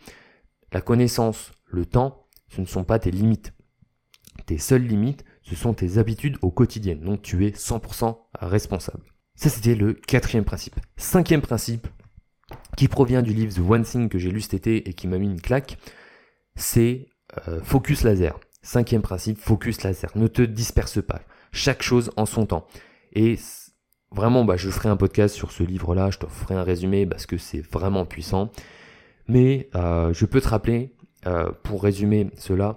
La 0.73 0.81
connaissance, 0.81 1.51
le 1.65 1.85
temps, 1.85 2.25
ce 2.49 2.61
ne 2.61 2.65
sont 2.65 2.83
pas 2.83 2.99
tes 2.99 3.11
limites. 3.11 3.53
Tes 4.45 4.57
seules 4.57 4.83
limites, 4.83 5.23
ce 5.43 5.55
sont 5.55 5.73
tes 5.73 5.97
habitudes 5.97 6.37
au 6.41 6.51
quotidien. 6.51 6.95
Donc 6.95 7.21
tu 7.21 7.45
es 7.45 7.51
100% 7.51 8.17
responsable. 8.39 9.03
Ça, 9.37 9.49
c'était 9.49 9.75
le 9.75 9.93
quatrième 9.93 10.43
principe. 10.43 10.75
Cinquième 10.97 11.41
principe, 11.41 11.87
qui 12.75 12.87
provient 12.87 13.21
du 13.21 13.33
livre 13.33 13.53
The 13.53 13.69
One 13.69 13.83
Thing 13.83 14.09
que 14.09 14.17
j'ai 14.17 14.31
lu 14.31 14.41
cet 14.41 14.55
été 14.55 14.89
et 14.89 14.93
qui 14.93 15.07
m'a 15.07 15.19
mis 15.19 15.27
une 15.27 15.39
claque, 15.39 15.77
c'est 16.55 17.07
euh, 17.47 17.61
focus 17.61 18.03
laser. 18.03 18.39
Cinquième 18.63 19.03
principe, 19.03 19.37
focus 19.37 19.83
laser. 19.83 20.09
Ne 20.15 20.27
te 20.27 20.41
disperse 20.41 21.03
pas. 21.05 21.21
Chaque 21.51 21.83
chose 21.83 22.11
en 22.17 22.25
son 22.25 22.47
temps. 22.47 22.65
Et 23.13 23.37
vraiment, 24.11 24.43
bah, 24.43 24.57
je 24.57 24.71
ferai 24.71 24.89
un 24.89 24.97
podcast 24.97 25.35
sur 25.35 25.51
ce 25.51 25.61
livre-là, 25.61 26.09
je 26.09 26.17
te 26.17 26.25
ferai 26.25 26.55
un 26.55 26.63
résumé 26.63 27.05
parce 27.05 27.27
que 27.27 27.37
c'est 27.37 27.61
vraiment 27.61 28.07
puissant. 28.07 28.51
Mais 29.27 29.69
euh, 29.75 30.13
je 30.13 30.25
peux 30.25 30.41
te 30.41 30.47
rappeler 30.47 30.95
euh, 31.27 31.51
pour 31.61 31.83
résumer 31.83 32.31
cela, 32.37 32.75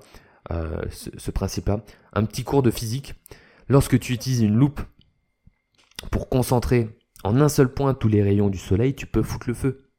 ce, 0.90 1.30
principe-là, 1.30 1.80
un 2.12 2.24
petit 2.24 2.44
cours 2.44 2.62
de 2.62 2.70
physique. 2.70 3.14
Lorsque 3.68 3.98
tu 3.98 4.12
utilises 4.12 4.42
une 4.42 4.56
loupe 4.56 4.80
pour 6.10 6.28
concentrer 6.28 6.88
en 7.24 7.40
un 7.40 7.48
seul 7.48 7.72
point 7.72 7.94
tous 7.94 8.08
les 8.08 8.22
rayons 8.22 8.48
du 8.48 8.58
soleil, 8.58 8.94
tu 8.94 9.06
peux 9.06 9.22
foutre 9.22 9.48
le 9.48 9.54
feu. 9.54 9.90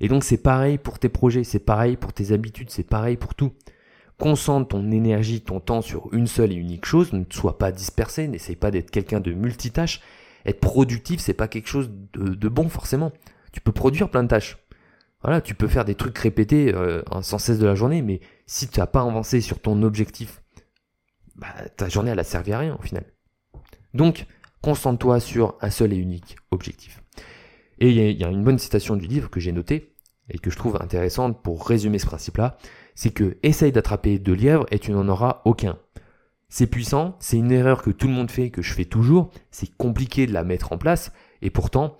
Et 0.00 0.08
donc 0.08 0.24
c'est 0.24 0.38
pareil 0.38 0.78
pour 0.78 0.98
tes 0.98 1.08
projets, 1.08 1.44
c'est 1.44 1.58
pareil 1.60 1.96
pour 1.96 2.12
tes 2.12 2.32
habitudes, 2.32 2.70
c'est 2.70 2.82
pareil 2.82 3.16
pour 3.16 3.34
tout. 3.34 3.52
Concentre 4.18 4.68
ton 4.68 4.90
énergie, 4.90 5.40
ton 5.40 5.60
temps 5.60 5.82
sur 5.82 6.12
une 6.12 6.26
seule 6.26 6.52
et 6.52 6.56
unique 6.56 6.84
chose, 6.84 7.12
ne 7.12 7.24
sois 7.30 7.58
pas 7.58 7.72
dispersé, 7.72 8.28
n'essaye 8.28 8.56
pas 8.56 8.70
d'être 8.70 8.90
quelqu'un 8.90 9.20
de 9.20 9.32
multitâche. 9.32 10.00
Être 10.44 10.60
productif, 10.60 11.20
c'est 11.20 11.34
pas 11.34 11.48
quelque 11.48 11.68
chose 11.68 11.90
de 12.14 12.48
bon 12.48 12.68
forcément. 12.68 13.12
Tu 13.52 13.60
peux 13.60 13.72
produire 13.72 14.10
plein 14.10 14.22
de 14.22 14.28
tâches. 14.28 14.58
Voilà, 15.22 15.42
tu 15.42 15.54
peux 15.54 15.68
faire 15.68 15.84
des 15.84 15.94
trucs 15.94 16.16
répétés 16.16 16.74
euh, 16.74 17.02
sans 17.20 17.38
cesse 17.38 17.58
de 17.58 17.66
la 17.66 17.74
journée, 17.74 18.00
mais 18.00 18.20
si 18.46 18.68
tu 18.68 18.80
n'as 18.80 18.86
pas 18.86 19.02
avancé 19.02 19.42
sur 19.42 19.60
ton 19.60 19.82
objectif, 19.82 20.42
bah, 21.36 21.48
ta 21.76 21.88
journée 21.88 22.10
elle 22.10 22.18
a 22.18 22.24
servi 22.24 22.52
à 22.52 22.58
rien 22.58 22.76
au 22.78 22.82
final. 22.82 23.04
Donc, 23.92 24.26
concentre-toi 24.62 25.20
sur 25.20 25.56
un 25.60 25.70
seul 25.70 25.92
et 25.92 25.96
unique 25.96 26.36
objectif. 26.50 27.02
Et 27.78 27.90
il 27.90 28.20
y, 28.20 28.24
a 28.24 28.28
une 28.28 28.44
bonne 28.44 28.58
citation 28.58 28.94
du 28.96 29.06
livre 29.06 29.30
que 29.30 29.40
j'ai 29.40 29.52
notée 29.52 29.94
et 30.28 30.38
que 30.38 30.50
je 30.50 30.56
trouve 30.56 30.76
intéressante 30.80 31.42
pour 31.42 31.66
résumer 31.66 31.98
ce 31.98 32.06
principe-là, 32.06 32.58
c'est 32.94 33.10
que 33.10 33.38
essaye 33.42 33.72
d'attraper 33.72 34.18
deux 34.18 34.34
lièvres 34.34 34.66
et 34.70 34.78
tu 34.78 34.92
n'en 34.92 35.08
auras 35.08 35.40
aucun. 35.46 35.78
C'est 36.50 36.66
puissant, 36.66 37.16
c'est 37.20 37.38
une 37.38 37.52
erreur 37.52 37.80
que 37.80 37.90
tout 37.90 38.06
le 38.06 38.12
monde 38.12 38.30
fait, 38.30 38.50
que 38.50 38.60
je 38.60 38.74
fais 38.74 38.84
toujours, 38.84 39.30
c'est 39.50 39.74
compliqué 39.76 40.26
de 40.26 40.32
la 40.32 40.44
mettre 40.44 40.72
en 40.72 40.78
place, 40.78 41.12
et 41.40 41.48
pourtant, 41.48 41.96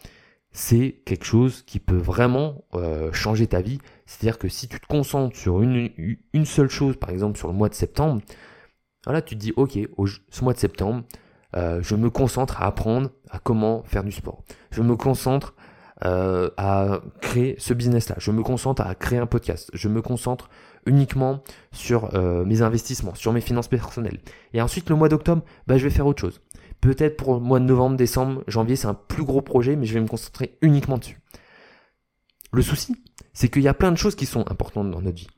c'est 0.53 1.03
quelque 1.07 1.25
chose 1.25 1.63
qui 1.63 1.79
peut 1.79 1.97
vraiment 1.97 2.65
euh, 2.75 3.13
changer 3.13 3.47
ta 3.47 3.61
vie. 3.61 3.79
C'est-à-dire 4.07 4.39
que 4.39 4.49
si 4.49 4.69
tu 4.69 4.81
te 4.81 4.87
concentres 4.87 5.37
sur 5.37 5.63
une, 5.63 5.91
une, 6.33 6.45
seule 6.45 6.69
chose, 6.69 6.97
par 6.97 7.11
exemple 7.11 7.39
sur 7.39 7.49
le 7.49 7.55
mois 7.55 7.69
de 7.69 7.75
septembre, 7.75 8.21
voilà, 9.05 9.23
tu 9.23 9.37
te 9.37 9.41
dis, 9.41 9.53
ok, 9.57 9.79
ce 10.31 10.45
mois 10.45 10.53
de 10.53 10.59
septembre, 10.59 11.05
euh, 11.57 11.81
je 11.83 11.95
me 11.95 12.11
concentre 12.11 12.61
à 12.63 12.67
apprendre 12.67 13.11
à 13.31 13.39
comment 13.39 13.83
faire 13.85 14.05
du 14.05 14.13
sport. 14.13 14.43
Je 14.71 14.83
me 14.83 14.97
concentre 14.97 15.55
euh, 16.05 16.51
à 16.57 17.01
créer 17.21 17.57
ce 17.59 17.75
business-là. 17.75 18.17
Je 18.19 18.31
me 18.31 18.43
concentre 18.43 18.83
à 18.83 18.95
créer 18.95 19.19
un 19.19 19.27
podcast. 19.27 19.71
Je 19.75 19.89
me 19.89 20.03
concentre 20.03 20.49
uniquement 20.87 21.43
sur 21.73 22.11
mes 22.47 22.63
investissements, 22.63 23.15
sur 23.15 23.35
mes 23.35 23.43
finances 23.43 23.69
personnelles. 23.69 24.19
Et 24.55 24.63
ensuite, 24.63 24.89
le 24.89 24.97
mois 24.97 25.11
d'octobre, 25.11 25.43
bah, 25.67 25.77
je 25.77 25.85
vais 25.85 25.91
faire 25.91 26.07
autre 26.07 26.23
chose. 26.23 26.41
Peut-être 26.81 27.19
pour 27.19 27.35
le 27.35 27.41
mois 27.41 27.61
de 27.61 27.67
novembre, 27.67 27.97
décembre, 27.97 28.43
janvier, 28.47 28.77
c'est 28.77 28.87
un 28.87 28.95
plus 28.95 29.25
gros 29.25 29.43
projet, 29.43 29.77
mais 29.77 29.85
je 29.85 29.93
vais 29.93 30.01
me 30.01 30.09
concentrer 30.09 30.57
uniquement 30.63 30.97
dessus. 30.97 31.21
Le 32.53 32.63
souci, 32.63 32.97
c'est 33.33 33.49
qu'il 33.49 33.63
y 33.63 33.69
a 33.69 33.75
plein 33.75 33.93
de 33.93 33.97
choses 33.97 34.15
qui 34.15 34.27
sont 34.27 34.51
importantes 34.51 34.91
dans 34.91 35.01
notre 35.01 35.17
vie. 35.17 35.29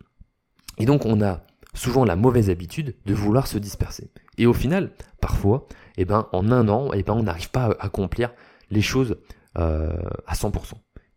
Et 0.79 0.87
donc 0.87 1.05
on 1.05 1.21
a 1.21 1.43
souvent 1.75 2.05
la 2.05 2.17
mauvaise 2.17 2.51
habitude 2.51 2.95
de 3.07 3.15
vouloir 3.15 3.47
se 3.47 3.59
disperser. 3.59 4.11
Et 4.39 4.47
au 4.47 4.53
final, 4.53 4.93
parfois, 5.21 5.67
eh 5.97 6.05
ben, 6.05 6.29
en 6.33 6.51
un 6.51 6.69
an, 6.69 6.91
eh 6.93 7.03
ben, 7.03 7.15
on 7.15 7.23
n'arrive 7.23 7.51
pas 7.51 7.67
à 7.67 7.87
accomplir 7.87 8.33
les 8.71 8.83
choses 8.83 9.19
euh, 9.59 9.93
à 10.27 10.35
100%. 10.35 10.75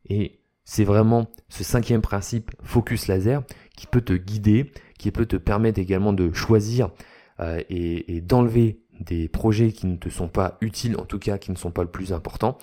Et 0.10 0.40
c'est 0.64 0.84
vraiment 0.84 1.28
ce 1.50 1.64
cinquième 1.64 2.02
principe, 2.02 2.52
focus 2.64 3.08
laser, 3.08 3.44
qui 3.76 3.88
peut 3.88 4.02
te 4.02 4.14
guider, 4.14 4.72
qui 4.98 5.12
peut 5.12 5.26
te 5.26 5.36
permettre 5.36 5.80
également 5.80 6.14
de 6.14 6.32
choisir 6.34 6.90
euh, 7.40 7.62
et 7.70 8.22
d'enlever 8.22 8.80
des 9.00 9.28
projets 9.28 9.72
qui 9.72 9.88
ne 9.88 9.98
te 9.98 10.10
sont 10.10 10.28
pas 10.28 10.58
utiles, 10.62 10.96
en 10.98 11.06
tout 11.06 11.20
cas 11.20 11.38
qui 11.38 11.52
ne 11.52 11.58
sont 11.58 11.72
pas 11.72 11.84
le 11.84 11.90
plus 11.90 12.14
important, 12.14 12.58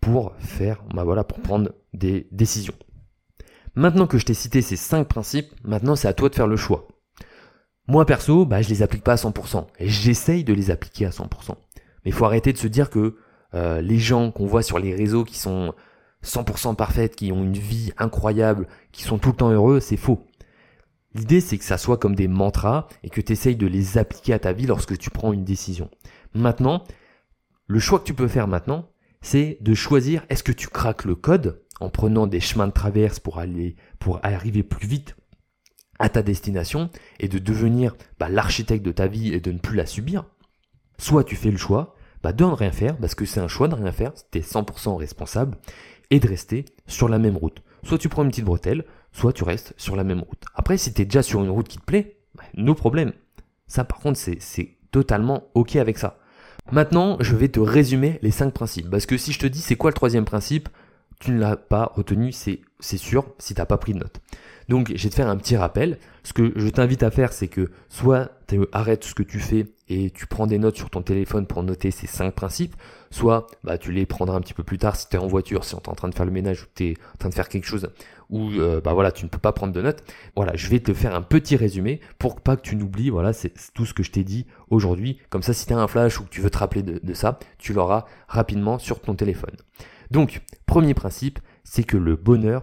pour 0.00 0.34
faire, 0.38 0.84
bah 0.94 1.04
voilà, 1.04 1.24
pour 1.24 1.40
prendre 1.40 1.72
des 1.92 2.28
décisions. 2.30 2.74
Maintenant 3.74 4.06
que 4.06 4.18
je 4.18 4.24
t'ai 4.24 4.34
cité 4.34 4.62
ces 4.62 4.76
cinq 4.76 5.08
principes, 5.08 5.52
maintenant 5.64 5.96
c'est 5.96 6.08
à 6.08 6.14
toi 6.14 6.28
de 6.28 6.34
faire 6.34 6.46
le 6.46 6.56
choix. 6.56 6.86
Moi 7.88 8.04
perso, 8.04 8.44
bah 8.44 8.62
je 8.62 8.68
les 8.68 8.82
applique 8.82 9.04
pas 9.04 9.12
à 9.12 9.16
100%, 9.16 9.66
et 9.78 9.88
j'essaye 9.88 10.42
de 10.42 10.52
les 10.52 10.70
appliquer 10.70 11.06
à 11.06 11.10
100%. 11.10 11.50
Mais 12.04 12.10
il 12.10 12.12
faut 12.12 12.24
arrêter 12.24 12.52
de 12.52 12.58
se 12.58 12.66
dire 12.66 12.90
que 12.90 13.16
euh, 13.54 13.80
les 13.80 13.98
gens 13.98 14.32
qu'on 14.32 14.46
voit 14.46 14.62
sur 14.62 14.78
les 14.78 14.94
réseaux 14.94 15.24
qui 15.24 15.38
sont 15.38 15.72
100% 16.24 16.74
parfaites, 16.74 17.14
qui 17.14 17.30
ont 17.32 17.44
une 17.44 17.52
vie 17.52 17.92
incroyable, 17.96 18.66
qui 18.90 19.02
sont 19.02 19.18
tout 19.18 19.30
le 19.30 19.36
temps 19.36 19.50
heureux, 19.50 19.80
c'est 19.80 19.96
faux. 19.96 20.24
L'idée, 21.14 21.40
c'est 21.40 21.56
que 21.56 21.64
ça 21.64 21.78
soit 21.78 21.96
comme 21.96 22.14
des 22.14 22.28
mantras 22.28 22.88
et 23.02 23.08
que 23.08 23.20
tu 23.20 23.32
essayes 23.32 23.56
de 23.56 23.66
les 23.66 23.96
appliquer 23.96 24.34
à 24.34 24.38
ta 24.38 24.52
vie 24.52 24.66
lorsque 24.66 24.98
tu 24.98 25.10
prends 25.10 25.32
une 25.32 25.44
décision. 25.44 25.88
Maintenant, 26.34 26.84
le 27.68 27.78
choix 27.78 28.00
que 28.00 28.04
tu 28.04 28.14
peux 28.14 28.28
faire 28.28 28.48
maintenant, 28.48 28.90
c'est 29.22 29.58
de 29.60 29.74
choisir 29.74 30.26
est-ce 30.28 30.42
que 30.42 30.52
tu 30.52 30.68
craques 30.68 31.04
le 31.04 31.14
code 31.14 31.62
en 31.80 31.88
prenant 31.88 32.26
des 32.26 32.40
chemins 32.40 32.66
de 32.66 32.72
traverse 32.72 33.18
pour 33.18 33.38
aller, 33.38 33.76
pour 33.98 34.20
arriver 34.22 34.62
plus 34.62 34.86
vite 34.86 35.16
à 35.98 36.08
ta 36.08 36.22
destination 36.22 36.90
et 37.20 37.28
de 37.28 37.38
devenir 37.38 37.96
bah, 38.18 38.28
l'architecte 38.28 38.84
de 38.84 38.92
ta 38.92 39.06
vie 39.06 39.32
et 39.32 39.40
de 39.40 39.52
ne 39.52 39.58
plus 39.58 39.76
la 39.76 39.86
subir. 39.86 40.24
Soit 40.98 41.24
tu 41.24 41.36
fais 41.36 41.50
le 41.50 41.56
choix 41.56 41.94
bah, 42.22 42.32
de 42.32 42.44
ne 42.44 42.50
rien 42.50 42.72
faire 42.72 42.96
parce 42.96 43.14
que 43.14 43.24
c'est 43.24 43.40
un 43.40 43.48
choix 43.48 43.68
de 43.68 43.74
rien 43.74 43.92
faire, 43.92 44.12
tu 44.30 44.38
es 44.38 44.42
100% 44.42 44.96
responsable 44.96 45.56
et 46.10 46.20
de 46.20 46.28
rester 46.28 46.64
sur 46.86 47.08
la 47.08 47.18
même 47.18 47.36
route. 47.36 47.62
Soit 47.82 47.98
tu 47.98 48.08
prends 48.08 48.24
une 48.24 48.30
petite 48.30 48.44
bretelle, 48.44 48.84
soit 49.12 49.32
tu 49.32 49.44
restes 49.44 49.74
sur 49.76 49.96
la 49.96 50.04
même 50.04 50.20
route. 50.20 50.44
Après, 50.54 50.76
si 50.76 50.92
tu 50.92 51.02
es 51.02 51.04
déjà 51.04 51.22
sur 51.22 51.42
une 51.42 51.50
route 51.50 51.68
qui 51.68 51.78
te 51.78 51.84
plaît, 51.84 52.18
bah, 52.34 52.44
nos 52.54 52.74
problèmes. 52.74 53.12
Ça, 53.66 53.84
par 53.84 53.98
contre, 53.98 54.18
c'est 54.18 54.76
totalement 54.90 55.44
OK 55.54 55.76
avec 55.76 55.98
ça. 55.98 56.18
Maintenant, 56.72 57.16
je 57.20 57.36
vais 57.36 57.48
te 57.48 57.60
résumer 57.60 58.18
les 58.22 58.30
cinq 58.30 58.52
principes. 58.52 58.90
Parce 58.90 59.06
que 59.06 59.16
si 59.16 59.32
je 59.32 59.38
te 59.38 59.46
dis 59.46 59.60
c'est 59.60 59.76
quoi 59.76 59.90
le 59.90 59.94
troisième 59.94 60.24
principe, 60.24 60.68
tu 61.20 61.30
ne 61.30 61.38
l'as 61.38 61.56
pas 61.56 61.92
retenu, 61.94 62.32
c'est 62.32 62.60
sûr, 62.80 63.26
si 63.38 63.54
tu 63.54 63.60
n'as 63.60 63.66
pas 63.66 63.78
pris 63.78 63.94
de 63.94 64.00
note. 64.00 64.20
Donc, 64.68 64.92
je 64.94 65.02
vais 65.02 65.10
te 65.10 65.14
faire 65.14 65.28
un 65.28 65.36
petit 65.36 65.56
rappel. 65.56 65.98
Ce 66.24 66.32
que 66.32 66.52
je 66.56 66.68
t'invite 66.68 67.02
à 67.02 67.10
faire, 67.10 67.32
c'est 67.32 67.48
que 67.48 67.70
soit 67.88 68.30
tu 68.48 68.60
arrêtes 68.72 69.04
ce 69.04 69.14
que 69.14 69.22
tu 69.22 69.38
fais 69.38 69.66
et 69.88 70.10
tu 70.10 70.26
prends 70.26 70.46
des 70.48 70.58
notes 70.58 70.76
sur 70.76 70.90
ton 70.90 71.02
téléphone 71.02 71.46
pour 71.46 71.62
noter 71.62 71.92
ces 71.92 72.08
cinq 72.08 72.34
principes, 72.34 72.74
soit 73.10 73.46
bah, 73.62 73.78
tu 73.78 73.92
les 73.92 74.06
prendras 74.06 74.36
un 74.36 74.40
petit 74.40 74.54
peu 74.54 74.64
plus 74.64 74.78
tard 74.78 74.96
si 74.96 75.08
tu 75.08 75.16
es 75.16 75.18
en 75.18 75.28
voiture, 75.28 75.64
si 75.64 75.76
tu 75.76 75.82
es 75.82 75.88
en 75.88 75.94
train 75.94 76.08
de 76.08 76.14
faire 76.14 76.26
le 76.26 76.32
ménage 76.32 76.62
ou 76.62 76.66
tu 76.74 76.84
es 76.86 76.94
en 77.14 77.18
train 77.18 77.28
de 77.28 77.34
faire 77.34 77.48
quelque 77.48 77.66
chose 77.66 77.88
où 78.28 78.50
euh, 78.50 78.80
bah 78.80 78.92
voilà, 78.92 79.12
tu 79.12 79.24
ne 79.24 79.30
peux 79.30 79.38
pas 79.38 79.52
prendre 79.52 79.72
de 79.72 79.80
notes. 79.80 80.02
Voilà, 80.34 80.56
je 80.56 80.68
vais 80.68 80.80
te 80.80 80.92
faire 80.92 81.14
un 81.14 81.22
petit 81.22 81.54
résumé 81.54 82.00
pour 82.18 82.40
pas 82.40 82.56
que 82.56 82.62
tu 82.62 82.74
n'oublies, 82.74 83.10
voilà, 83.10 83.32
c'est 83.32 83.52
tout 83.74 83.86
ce 83.86 83.94
que 83.94 84.02
je 84.02 84.10
t'ai 84.10 84.24
dit 84.24 84.46
aujourd'hui. 84.68 85.18
Comme 85.30 85.42
ça, 85.42 85.52
si 85.52 85.66
tu 85.66 85.72
as 85.72 85.78
un 85.78 85.86
flash 85.86 86.18
ou 86.20 86.24
que 86.24 86.30
tu 86.30 86.40
veux 86.40 86.50
te 86.50 86.58
rappeler 86.58 86.82
de 86.82 87.14
ça, 87.14 87.38
tu 87.58 87.72
l'auras 87.72 88.06
rapidement 88.26 88.78
sur 88.80 89.00
ton 89.00 89.14
téléphone. 89.14 89.54
Donc, 90.10 90.40
premier 90.66 90.94
principe, 90.94 91.38
c'est 91.64 91.84
que 91.84 91.96
le 91.96 92.16
bonheur 92.16 92.62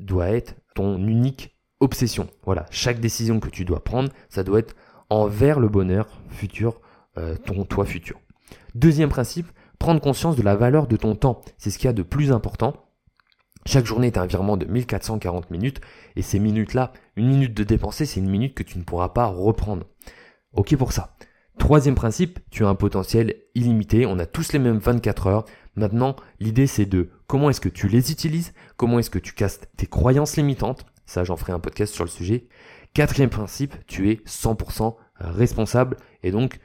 doit 0.00 0.28
être 0.28 0.54
ton 0.76 0.98
unique 0.98 1.56
obsession. 1.80 2.28
Voilà, 2.44 2.66
chaque 2.70 3.00
décision 3.00 3.40
que 3.40 3.48
tu 3.48 3.64
dois 3.64 3.82
prendre, 3.82 4.10
ça 4.28 4.44
doit 4.44 4.60
être 4.60 4.76
envers 5.10 5.58
le 5.58 5.68
bonheur 5.68 6.08
futur, 6.28 6.80
euh, 7.18 7.36
ton 7.36 7.64
toi 7.64 7.84
futur. 7.84 8.20
Deuxième 8.74 9.08
principe, 9.08 9.50
prendre 9.78 10.00
conscience 10.00 10.36
de 10.36 10.42
la 10.42 10.54
valeur 10.54 10.86
de 10.86 10.96
ton 10.96 11.16
temps. 11.16 11.40
C'est 11.58 11.70
ce 11.70 11.78
qu'il 11.78 11.86
y 11.86 11.88
a 11.88 11.94
de 11.94 12.02
plus 12.02 12.30
important. 12.30 12.74
Chaque 13.64 13.86
journée 13.86 14.06
est 14.06 14.18
un 14.18 14.26
virement 14.26 14.56
de 14.56 14.66
1440 14.66 15.50
minutes 15.50 15.80
et 16.14 16.22
ces 16.22 16.38
minutes-là, 16.38 16.92
une 17.16 17.26
minute 17.26 17.54
de 17.54 17.64
dépenser, 17.64 18.06
c'est 18.06 18.20
une 18.20 18.30
minute 18.30 18.54
que 18.54 18.62
tu 18.62 18.78
ne 18.78 18.84
pourras 18.84 19.08
pas 19.08 19.26
reprendre. 19.26 19.86
Ok 20.52 20.76
pour 20.76 20.92
ça. 20.92 21.15
Troisième 21.58 21.94
principe, 21.94 22.38
tu 22.50 22.64
as 22.64 22.68
un 22.68 22.74
potentiel 22.74 23.34
illimité, 23.54 24.06
on 24.06 24.18
a 24.18 24.26
tous 24.26 24.52
les 24.52 24.58
mêmes 24.58 24.78
24 24.78 25.26
heures. 25.26 25.44
Maintenant, 25.74 26.14
l'idée 26.38 26.66
c'est 26.66 26.86
de 26.86 27.08
comment 27.26 27.50
est-ce 27.50 27.60
que 27.60 27.68
tu 27.68 27.88
les 27.88 28.12
utilises, 28.12 28.52
comment 28.76 28.98
est-ce 28.98 29.10
que 29.10 29.18
tu 29.18 29.32
casses 29.32 29.60
tes 29.76 29.86
croyances 29.86 30.36
limitantes? 30.36 30.86
Ça, 31.06 31.24
j'en 31.24 31.36
ferai 31.36 31.52
un 31.52 31.58
podcast 31.58 31.94
sur 31.94 32.04
le 32.04 32.10
sujet. 32.10 32.46
Quatrième 32.94 33.30
principe, 33.30 33.74
tu 33.86 34.10
es 34.10 34.20
100% 34.26 34.96
responsable 35.18 35.96
et 36.22 36.30
donc 36.30 36.60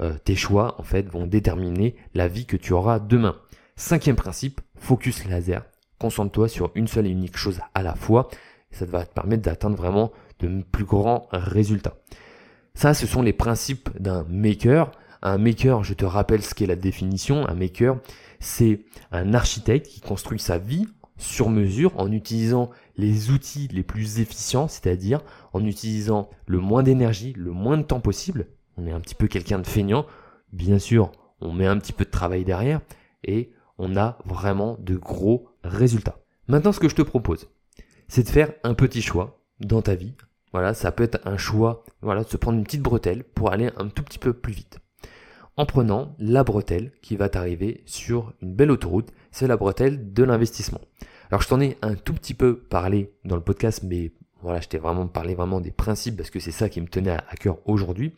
euh, 0.00 0.16
tes 0.24 0.34
choix 0.34 0.74
en 0.78 0.82
fait 0.82 1.08
vont 1.08 1.26
déterminer 1.26 1.94
la 2.14 2.28
vie 2.28 2.46
que 2.46 2.56
tu 2.56 2.72
auras 2.72 2.98
demain. 2.98 3.36
Cinquième 3.76 4.16
principe, 4.16 4.60
focus 4.76 5.24
laser. 5.24 5.64
Concentre-toi 5.98 6.48
sur 6.48 6.72
une 6.74 6.88
seule 6.88 7.06
et 7.06 7.10
unique 7.10 7.36
chose 7.36 7.60
à 7.74 7.82
la 7.82 7.94
fois. 7.94 8.28
Ça 8.70 8.86
va 8.86 9.06
te 9.06 9.14
permettre 9.14 9.42
d'atteindre 9.42 9.76
vraiment 9.76 10.12
de 10.40 10.62
plus 10.62 10.84
grands 10.84 11.28
résultats. 11.30 11.96
Ça, 12.74 12.94
ce 12.94 13.06
sont 13.06 13.22
les 13.22 13.32
principes 13.32 13.90
d'un 14.00 14.24
maker. 14.28 14.90
Un 15.22 15.38
maker, 15.38 15.84
je 15.84 15.94
te 15.94 16.04
rappelle 16.04 16.42
ce 16.42 16.54
qu'est 16.54 16.66
la 16.66 16.76
définition. 16.76 17.46
Un 17.46 17.54
maker, 17.54 17.98
c'est 18.40 18.80
un 19.10 19.34
architecte 19.34 19.86
qui 19.86 20.00
construit 20.00 20.40
sa 20.40 20.58
vie 20.58 20.86
sur 21.16 21.48
mesure 21.48 21.92
en 21.98 22.10
utilisant 22.10 22.70
les 22.96 23.30
outils 23.30 23.68
les 23.68 23.82
plus 23.82 24.18
efficients, 24.18 24.68
c'est-à-dire 24.68 25.20
en 25.52 25.64
utilisant 25.64 26.28
le 26.46 26.58
moins 26.58 26.82
d'énergie, 26.82 27.32
le 27.36 27.52
moins 27.52 27.78
de 27.78 27.82
temps 27.82 28.00
possible. 28.00 28.48
On 28.76 28.86
est 28.86 28.92
un 28.92 29.00
petit 29.00 29.14
peu 29.14 29.28
quelqu'un 29.28 29.58
de 29.58 29.66
feignant. 29.66 30.06
Bien 30.52 30.78
sûr, 30.78 31.12
on 31.40 31.52
met 31.52 31.66
un 31.66 31.78
petit 31.78 31.92
peu 31.92 32.04
de 32.04 32.10
travail 32.10 32.44
derrière 32.44 32.80
et 33.22 33.52
on 33.78 33.96
a 33.96 34.18
vraiment 34.24 34.76
de 34.80 34.96
gros 34.96 35.48
résultats. 35.62 36.18
Maintenant, 36.48 36.72
ce 36.72 36.80
que 36.80 36.88
je 36.88 36.96
te 36.96 37.02
propose, 37.02 37.48
c'est 38.08 38.24
de 38.24 38.28
faire 38.28 38.52
un 38.64 38.74
petit 38.74 39.02
choix 39.02 39.42
dans 39.60 39.82
ta 39.82 39.94
vie. 39.94 40.14
Voilà, 40.52 40.74
ça 40.74 40.92
peut 40.92 41.04
être 41.04 41.20
un 41.24 41.36
choix, 41.36 41.84
voilà, 42.02 42.24
de 42.24 42.28
se 42.28 42.36
prendre 42.36 42.58
une 42.58 42.64
petite 42.64 42.82
bretelle 42.82 43.24
pour 43.24 43.52
aller 43.52 43.70
un 43.76 43.88
tout 43.88 44.02
petit 44.02 44.18
peu 44.18 44.32
plus 44.32 44.52
vite 44.52 44.78
en 45.56 45.66
prenant 45.66 46.14
la 46.18 46.44
bretelle 46.44 46.92
qui 47.02 47.16
va 47.16 47.28
t'arriver 47.28 47.82
sur 47.86 48.32
une 48.42 48.54
belle 48.54 48.70
autoroute, 48.70 49.12
c'est 49.30 49.46
la 49.46 49.56
bretelle 49.56 50.12
de 50.12 50.24
l'investissement. 50.24 50.80
Alors 51.30 51.42
je 51.42 51.48
t'en 51.48 51.60
ai 51.60 51.76
un 51.82 51.94
tout 51.94 52.14
petit 52.14 52.34
peu 52.34 52.58
parlé 52.58 53.12
dans 53.24 53.36
le 53.36 53.42
podcast, 53.42 53.82
mais 53.84 54.12
voilà, 54.42 54.60
je 54.60 54.68
t'ai 54.68 54.78
vraiment 54.78 55.06
parlé 55.06 55.34
vraiment 55.34 55.60
des 55.60 55.70
principes 55.70 56.16
parce 56.16 56.30
que 56.30 56.40
c'est 56.40 56.50
ça 56.50 56.68
qui 56.68 56.80
me 56.80 56.88
tenait 56.88 57.10
à 57.10 57.36
cœur 57.38 57.58
aujourd'hui. 57.66 58.14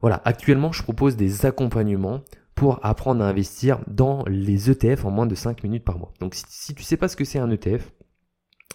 Voilà, 0.00 0.20
actuellement 0.24 0.72
je 0.72 0.82
propose 0.82 1.16
des 1.16 1.46
accompagnements 1.46 2.22
pour 2.54 2.84
apprendre 2.84 3.24
à 3.24 3.28
investir 3.28 3.80
dans 3.86 4.24
les 4.26 4.70
ETF 4.70 5.04
en 5.04 5.10
moins 5.10 5.26
de 5.26 5.34
5 5.34 5.62
minutes 5.62 5.84
par 5.84 5.98
mois. 5.98 6.12
Donc 6.20 6.34
si, 6.34 6.44
si 6.48 6.74
tu 6.74 6.82
sais 6.82 6.96
pas 6.96 7.08
ce 7.08 7.16
que 7.16 7.24
c'est 7.24 7.38
un 7.38 7.50
ETF, 7.50 7.92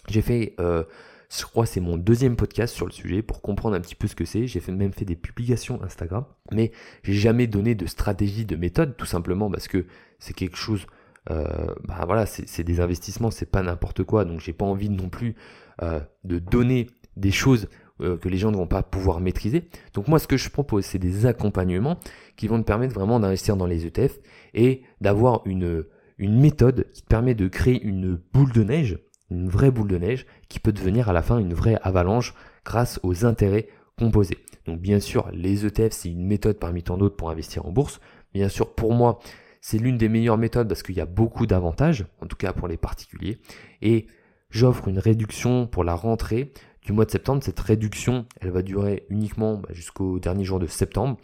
j'ai 0.08 0.22
fait 0.22 0.54
euh, 0.58 0.84
je 1.30 1.44
crois 1.44 1.64
que 1.64 1.70
c'est 1.70 1.80
mon 1.80 1.96
deuxième 1.98 2.36
podcast 2.36 2.74
sur 2.74 2.86
le 2.86 2.92
sujet 2.92 3.22
pour 3.22 3.42
comprendre 3.42 3.76
un 3.76 3.80
petit 3.80 3.94
peu 3.94 4.08
ce 4.08 4.14
que 4.14 4.24
c'est. 4.24 4.46
J'ai 4.46 4.62
même 4.72 4.92
fait 4.92 5.04
des 5.04 5.16
publications 5.16 5.82
Instagram, 5.82 6.24
mais 6.52 6.72
j'ai 7.02 7.14
jamais 7.14 7.46
donné 7.46 7.74
de 7.74 7.86
stratégie, 7.86 8.46
de 8.46 8.56
méthode, 8.56 8.96
tout 8.96 9.06
simplement 9.06 9.50
parce 9.50 9.68
que 9.68 9.86
c'est 10.18 10.34
quelque 10.34 10.56
chose. 10.56 10.86
Euh, 11.30 11.74
bah 11.84 12.02
voilà, 12.06 12.24
c'est 12.24 12.64
des 12.64 12.80
investissements, 12.80 13.30
c'est 13.30 13.50
pas 13.50 13.62
n'importe 13.62 14.04
quoi. 14.04 14.24
Donc 14.24 14.40
j'ai 14.40 14.54
pas 14.54 14.64
envie 14.64 14.88
non 14.88 15.10
plus 15.10 15.34
euh, 15.82 16.00
de 16.24 16.38
donner 16.38 16.86
des 17.16 17.30
choses 17.30 17.68
euh, 18.00 18.16
que 18.16 18.30
les 18.30 18.38
gens 18.38 18.50
ne 18.50 18.56
vont 18.56 18.66
pas 18.66 18.82
pouvoir 18.82 19.20
maîtriser. 19.20 19.68
Donc 19.92 20.08
moi, 20.08 20.18
ce 20.18 20.26
que 20.26 20.38
je 20.38 20.48
propose, 20.48 20.86
c'est 20.86 20.98
des 20.98 21.26
accompagnements 21.26 21.98
qui 22.36 22.48
vont 22.48 22.58
te 22.58 22.64
permettre 22.64 22.94
vraiment 22.94 23.20
d'investir 23.20 23.58
dans 23.58 23.66
les 23.66 23.84
ETF 23.84 24.18
et 24.54 24.82
d'avoir 25.02 25.42
une 25.44 25.84
une 26.18 26.40
méthode 26.40 26.86
qui 26.92 27.02
te 27.02 27.06
permet 27.06 27.36
de 27.36 27.46
créer 27.46 27.80
une 27.80 28.20
boule 28.32 28.50
de 28.52 28.64
neige 28.64 28.98
une 29.30 29.48
vraie 29.48 29.70
boule 29.70 29.88
de 29.88 29.98
neige 29.98 30.26
qui 30.48 30.60
peut 30.60 30.72
devenir 30.72 31.08
à 31.08 31.12
la 31.12 31.22
fin 31.22 31.38
une 31.38 31.54
vraie 31.54 31.78
avalanche 31.82 32.34
grâce 32.64 33.00
aux 33.02 33.24
intérêts 33.24 33.68
composés. 33.98 34.38
Donc 34.66 34.80
bien 34.80 35.00
sûr, 35.00 35.28
les 35.32 35.66
ETF, 35.66 35.92
c'est 35.92 36.10
une 36.10 36.26
méthode 36.26 36.58
parmi 36.58 36.82
tant 36.82 36.96
d'autres 36.96 37.16
pour 37.16 37.30
investir 37.30 37.66
en 37.66 37.72
bourse. 37.72 38.00
Bien 38.34 38.48
sûr, 38.48 38.74
pour 38.74 38.92
moi, 38.94 39.18
c'est 39.60 39.78
l'une 39.78 39.98
des 39.98 40.08
meilleures 40.08 40.38
méthodes 40.38 40.68
parce 40.68 40.82
qu'il 40.82 40.94
y 40.94 41.00
a 41.00 41.06
beaucoup 41.06 41.46
d'avantages, 41.46 42.06
en 42.20 42.26
tout 42.26 42.36
cas 42.36 42.52
pour 42.52 42.68
les 42.68 42.76
particuliers. 42.76 43.40
Et 43.82 44.06
j'offre 44.50 44.88
une 44.88 44.98
réduction 44.98 45.66
pour 45.66 45.84
la 45.84 45.94
rentrée 45.94 46.52
du 46.82 46.92
mois 46.92 47.04
de 47.04 47.10
septembre. 47.10 47.42
Cette 47.42 47.60
réduction, 47.60 48.26
elle 48.40 48.50
va 48.50 48.62
durer 48.62 49.06
uniquement 49.08 49.56
bah, 49.56 49.68
jusqu'au 49.72 50.18
dernier 50.18 50.44
jour 50.44 50.58
de 50.58 50.66
septembre. 50.66 51.16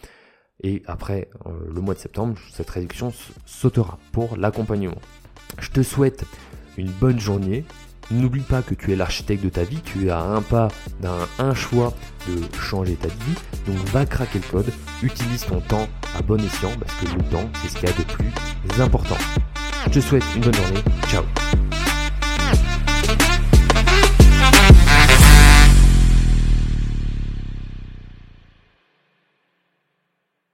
Et 0.63 0.83
après 0.87 1.29
euh, 1.47 1.51
le 1.73 1.81
mois 1.81 1.95
de 1.95 1.99
septembre, 1.99 2.39
cette 2.53 2.71
réduction 2.71 3.13
sautera 3.45 3.99
pour 4.13 4.37
l'accompagnement. 4.37 5.01
Je 5.59 5.71
te 5.71 5.83
souhaite 5.83 6.25
une 6.77 6.91
bonne 6.91 7.21
journée, 7.21 7.65
N'oublie 8.11 8.43
pas 8.43 8.63
que 8.63 8.75
tu 8.75 8.93
es 8.93 8.97
l'architecte 8.97 9.43
de 9.43 9.49
ta 9.49 9.65
vie, 9.65 9.81
tu 9.83 10.11
à 10.11 10.21
un 10.21 10.43
pas 10.43 10.69
d'un 11.01 11.27
un 11.39 11.55
choix 11.55 11.93
de 12.29 12.41
changer 12.59 12.95
ta 12.95 13.09
vie. 13.09 13.35
Donc 13.67 13.77
va 13.89 14.05
craquer 14.07 14.41
le 14.41 14.51
code, 14.51 14.73
utilise 15.03 15.47
ton 15.47 15.61
temps 15.61 15.89
à 16.17 16.23
bon 16.23 16.43
escient 16.45 16.73
parce 16.79 16.95
que 16.95 17.07
le 17.17 17.25
temps 17.31 17.49
c'est 17.63 17.69
ce 17.69 17.75
qu'il 17.77 17.89
y 17.89 17.93
a 17.93 17.97
de 17.97 18.05
plus 18.05 18.83
important. 18.83 19.17
Je 19.87 19.91
te 19.91 20.01
souhaite 20.01 20.25
une 20.37 20.43
bonne 20.43 20.55
journée. 20.55 20.83
Ciao 21.09 21.25